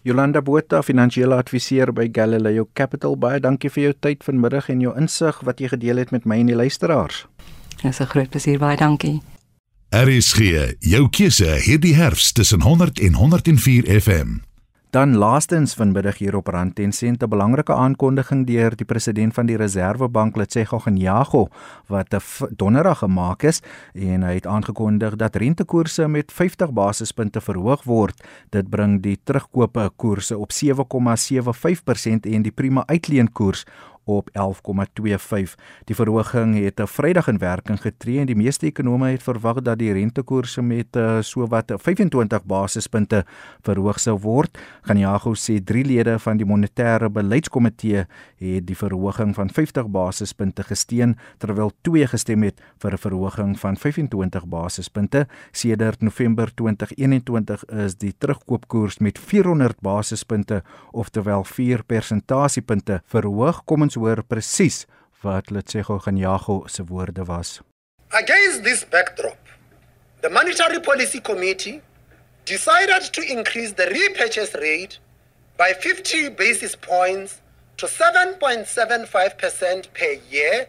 Jolanda 0.04 0.41
Botha, 0.41 0.82
finansiële 0.84 1.36
adviseur 1.36 1.93
by 1.96 2.10
Galileo 2.12 2.67
Capital, 2.76 3.15
baie 3.15 3.39
dankie 3.39 3.69
vir 3.72 3.84
jou 3.84 3.93
tyd 4.04 4.24
vanmiddag 4.28 4.67
en 4.69 4.82
jou 4.84 4.91
insig 5.00 5.39
wat 5.48 5.63
jy 5.63 5.69
gedeel 5.72 6.02
het 6.04 6.12
met 6.12 6.26
my 6.28 6.41
en 6.43 6.52
die 6.52 6.58
luisteraars. 6.60 7.26
Dit 7.82 7.91
is 7.91 8.00
'n 8.00 8.12
groot 8.12 8.30
plesier, 8.30 8.60
baie 8.60 8.78
dankie. 8.78 9.22
RSG, 9.89 10.76
jou 10.80 11.10
keuse 11.10 11.46
hierdie 11.46 11.96
herfs 11.96 12.32
tussen 12.32 12.62
100 12.62 13.00
en 13.00 13.13
104 13.13 14.02
FM. 14.02 14.53
Dan 14.93 15.17
laastens 15.17 15.73
vanmiddag 15.73 16.19
hier 16.21 16.36
op 16.38 16.47
Rand 16.53 16.79
en 16.79 16.91
Sent 16.91 17.23
'n 17.23 17.29
belangrike 17.29 17.73
aankondiging 17.73 18.45
deur 18.47 18.75
die 18.75 18.86
president 18.86 19.34
van 19.34 19.45
die 19.45 19.58
Reserwebank, 19.58 20.36
Letshego 20.36 20.89
Nyago, 20.89 21.47
wat 21.88 22.13
'n 22.13 22.21
donderdag 22.56 22.97
gemaak 22.97 23.43
is 23.43 23.62
en 23.93 24.23
hy 24.23 24.34
het 24.34 24.47
aangekondig 24.47 25.15
dat 25.15 25.36
rentekoerse 25.36 26.08
met 26.08 26.32
50 26.32 26.73
basispunte 26.73 27.41
verhoog 27.41 27.84
word. 27.84 28.23
Dit 28.49 28.69
bring 28.69 29.01
die 29.01 29.19
terugkope 29.23 29.91
koerse 29.95 30.38
op 30.38 30.51
7,75% 30.51 32.25
en 32.25 32.41
die 32.41 32.51
prima 32.51 32.84
uitleenkoers 32.86 33.65
op 34.04 34.30
11,25. 34.32 35.56
Die 35.86 35.96
verhoging 35.96 36.56
het 36.63 36.80
'n 36.80 36.88
Vrydag 36.88 37.28
in 37.28 37.38
werking 37.38 37.82
getree 37.82 38.20
en 38.20 38.26
die 38.26 38.36
meeste 38.36 38.66
ekonome 38.66 39.10
het 39.10 39.24
verwag 39.24 39.62
dat 39.62 39.80
die 39.80 39.94
rentekoerse 39.94 40.62
met 40.62 40.96
uh, 40.96 41.22
sowat 41.22 41.74
25 41.76 42.44
basispunte 42.44 43.26
verhoog 43.62 44.00
sou 44.00 44.20
word. 44.20 44.58
Ganyago 44.82 45.34
sê 45.34 45.63
drie 45.63 45.86
lede 45.86 46.20
van 46.20 46.38
die 46.38 46.46
monetêre 46.46 47.10
beleidskomitee 47.10 48.06
het 48.38 48.68
die 48.68 48.78
verhoging 48.78 49.36
van 49.36 49.50
50 49.50 49.88
basispunte 49.88 50.63
gesteun 50.63 51.18
terwyl 51.38 51.72
twee 51.82 52.08
gestem 52.08 52.44
het 52.44 52.62
vir 52.78 52.94
'n 52.94 52.98
verhoging 52.98 53.60
van 53.60 53.78
25 53.78 54.46
basispunte. 54.46 55.28
Sedert 55.52 56.02
November 56.02 56.54
2021 56.54 57.66
is 57.66 57.96
die 57.96 58.13
terugkoopkoers 58.18 58.98
met 59.00 59.20
400 59.20 59.82
basispunte 59.82 60.63
oftewel 60.92 61.44
4 61.44 61.84
persentasiepunte 61.84 63.02
verhoog. 63.06 63.63
Kom 63.66 63.82
ons 63.82 63.92
hoor 63.93 64.23
presies 64.23 64.86
wat 65.21 65.49
Letsego 65.49 65.97
Ganyago 65.97 66.67
se 66.67 66.84
woorde 66.84 67.25
was. 67.25 67.62
Against 68.12 68.63
this 68.63 68.86
backdrop, 68.86 69.38
the 70.21 70.29
Monetary 70.29 70.79
Policy 70.79 71.19
Committee 71.19 71.82
decided 72.45 73.12
to 73.13 73.21
increase 73.21 73.73
the 73.73 73.88
repurchase 73.88 74.53
rate 74.56 74.99
by 75.58 75.73
50 75.73 76.29
basis 76.29 76.75
points 76.75 77.41
to 77.77 77.88
7.75% 77.88 79.93
per 79.93 80.13
year 80.29 80.67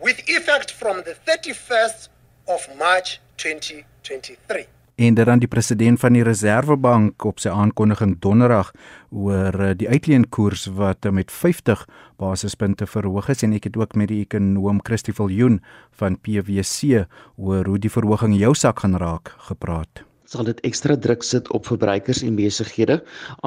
with 0.00 0.28
effect 0.28 0.70
from 0.70 1.02
the 1.02 1.14
31st 1.26 2.08
of 2.48 2.66
March 2.78 3.20
2023. 3.36 4.66
En 4.98 5.14
dit 5.14 5.26
dan 5.26 5.38
die 5.38 5.50
president 5.50 6.00
van 6.02 6.16
die 6.16 6.24
Reserwebank 6.26 7.24
op 7.28 7.38
sy 7.42 7.52
aankondiging 7.54 8.16
donderdag 8.22 8.72
oor 9.14 9.54
eh, 9.54 9.70
die 9.78 9.86
uitleenkoers 9.88 10.66
wat 10.78 11.06
eh, 11.06 11.14
met 11.14 11.30
50 11.30 11.84
basispunte 12.18 12.86
verhoog 12.90 13.30
is. 13.30 13.46
En 13.46 13.54
ek 13.54 13.70
het 13.70 13.78
ook 13.78 13.94
met 13.94 14.10
die 14.10 14.24
ekonom 14.26 14.82
Christie 14.82 15.14
Viljoen 15.14 15.60
van 16.02 16.18
PwC 16.18 17.06
oor 17.36 17.70
hoe 17.70 17.78
die 17.78 17.94
verhoging 17.94 18.34
jou 18.40 18.54
sak 18.58 18.82
gaan 18.82 18.98
raak 18.98 19.34
gepraat 19.50 20.07
sal 20.28 20.44
dit 20.44 20.58
ekstra 20.68 20.92
druk 21.00 21.22
sit 21.24 21.46
op 21.56 21.66
verbruikers 21.70 22.20
en 22.26 22.36
besighede 22.36 22.98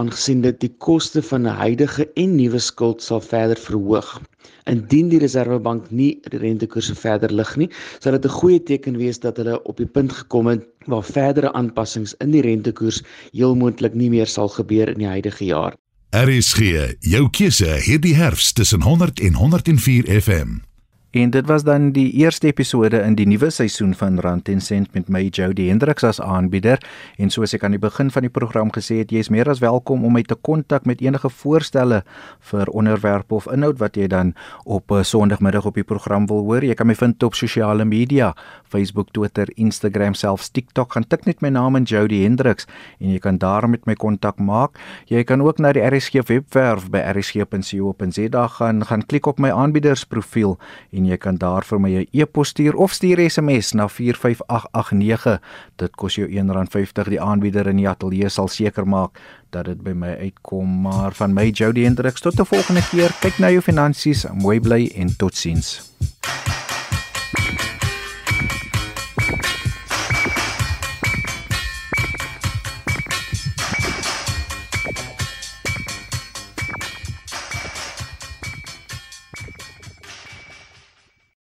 aangesien 0.02 0.41
dit 0.41 0.58
die 0.63 0.72
koste 0.82 1.22
van 1.22 1.46
'n 1.46 1.58
huidige 1.62 2.08
en 2.15 2.36
nuwe 2.36 2.60
skuld 2.60 3.04
sal 3.04 3.22
verder 3.22 3.58
verhoog. 3.58 4.22
Indien 4.65 5.10
die 5.10 5.20
Reserwebank 5.20 5.91
nie 5.91 6.20
die 6.30 6.39
rentekoerse 6.39 6.96
verder 6.96 7.34
lig 7.34 7.56
nie, 7.56 7.70
sal 8.00 8.17
dit 8.17 8.26
'n 8.26 8.38
goeie 8.39 8.63
teken 8.63 8.98
wees 8.98 9.20
dat 9.20 9.38
hulle 9.38 9.62
op 9.63 9.78
die 9.78 9.86
punt 9.86 10.12
gekom 10.12 10.48
het 10.48 10.65
waar 10.86 11.04
verdere 11.04 11.54
aanpassings 11.54 12.15
in 12.17 12.32
die 12.32 12.41
rentekoers 12.41 13.04
heel 13.32 13.56
moontlik 13.56 13.94
nie 13.94 14.10
meer 14.10 14.28
sal 14.28 14.50
gebeur 14.50 14.89
in 14.89 14.98
die 14.98 15.13
huidige 15.13 15.46
jaar. 15.46 15.76
RSG, 16.12 16.96
jou 17.00 17.30
keuse 17.30 17.78
hierdie 17.86 18.15
herfs 18.15 18.54
tussen 18.54 18.82
100 18.82 19.20
en 19.20 19.34
104 19.34 20.22
FM. 20.22 20.70
En 21.12 21.30
dit 21.30 21.47
was 21.47 21.63
dan 21.63 21.89
die 21.91 22.12
eerste 22.12 22.47
episode 22.47 23.02
in 23.04 23.17
die 23.19 23.26
nuwe 23.28 23.50
seisoen 23.52 23.91
van 24.00 24.19
Rand 24.24 24.47
en 24.47 24.62
Sent 24.63 24.93
met 24.95 25.10
my 25.12 25.26
Jody 25.28 25.65
Hendriks 25.67 26.06
as 26.08 26.21
aanbieder. 26.24 26.80
En 27.19 27.28
soos 27.30 27.52
ek 27.52 27.65
aan 27.67 27.76
die 27.76 27.82
begin 27.84 28.08
van 28.15 28.24
die 28.24 28.32
program 28.32 28.69
gesê 28.71 29.02
het, 29.02 29.12
jy 29.12 29.19
is 29.19 29.30
meer 29.34 29.50
as 29.52 29.60
welkom 29.60 30.06
om 30.08 30.15
my 30.15 30.21
te 30.24 30.38
kontak 30.39 30.88
met 30.88 31.04
enige 31.04 31.28
voorstelle 31.41 32.00
vir 32.47 32.71
onderwerpe 32.71 33.36
of 33.36 33.50
inhoud 33.52 33.82
wat 33.84 34.00
jy 34.00 34.08
dan 34.08 34.32
op 34.63 34.88
'n 34.91 35.02
uh, 35.02 35.04
Sondagmiddag 35.04 35.65
op 35.65 35.76
die 35.76 35.84
program 35.84 36.28
wil 36.28 36.47
hoor. 36.47 36.63
Jy 36.63 36.74
kan 36.80 36.88
my 36.88 36.95
vind 36.95 37.24
op 37.24 37.36
sosiale 37.36 37.86
media, 37.86 38.34
Facebook, 38.63 39.12
Twitter, 39.12 39.52
Instagram, 39.56 40.13
selfs 40.13 40.50
TikTok. 40.50 40.93
Gaan 40.93 41.08
tik 41.08 41.26
net 41.26 41.41
my 41.41 41.50
naam 41.50 41.76
in 41.76 41.84
Jody 41.84 42.24
Hendriks 42.24 42.65
en 43.00 43.12
jy 43.12 43.19
kan 43.19 43.38
daar 43.38 43.69
met 43.69 43.86
my 43.86 43.95
kontak 43.95 44.39
maak. 44.39 44.80
Jy 45.08 45.24
kan 45.24 45.41
ook 45.41 45.60
na 45.60 45.74
die 45.74 45.84
RSG 45.84 46.24
webwerf 46.28 46.89
by 46.89 47.00
rsg.co.za 47.00 48.47
gaan, 48.47 48.86
gaan 48.86 49.06
klik 49.06 49.26
op 49.26 49.39
my 49.39 49.52
aanbiedersprofiel 49.52 50.58
en 51.01 51.09
jy 51.09 51.17
kan 51.17 51.37
daar 51.41 51.65
vir 51.65 51.79
my 51.81 51.91
'n 51.99 52.07
e-pos 52.11 52.49
stuur 52.53 52.75
of 52.75 52.93
stuur 52.93 53.19
SMS 53.29 53.73
na 53.73 53.87
45889. 53.87 55.39
Dit 55.75 55.95
kos 55.95 56.15
jou 56.15 56.27
R1.50. 56.27 57.09
Die 57.09 57.21
aanbieder 57.21 57.67
in 57.67 57.77
die 57.77 57.89
ateljee 57.89 58.29
sal 58.29 58.47
seker 58.47 58.87
maak 58.87 59.19
dat 59.49 59.65
dit 59.65 59.81
by 59.83 59.91
my 59.91 60.15
uitkom. 60.17 60.81
Maar 60.81 61.11
van 61.13 61.33
my 61.33 61.49
Jody 61.49 61.83
Hendriks 61.83 62.21
tot 62.21 62.39
'n 62.39 62.45
volgende 62.45 62.81
keer. 62.91 63.11
Kyk 63.21 63.37
na 63.39 63.49
jou 63.49 63.61
finansies, 63.61 64.25
mooi 64.33 64.59
bly 64.59 64.91
en 64.95 65.15
totsiens. 65.17 65.91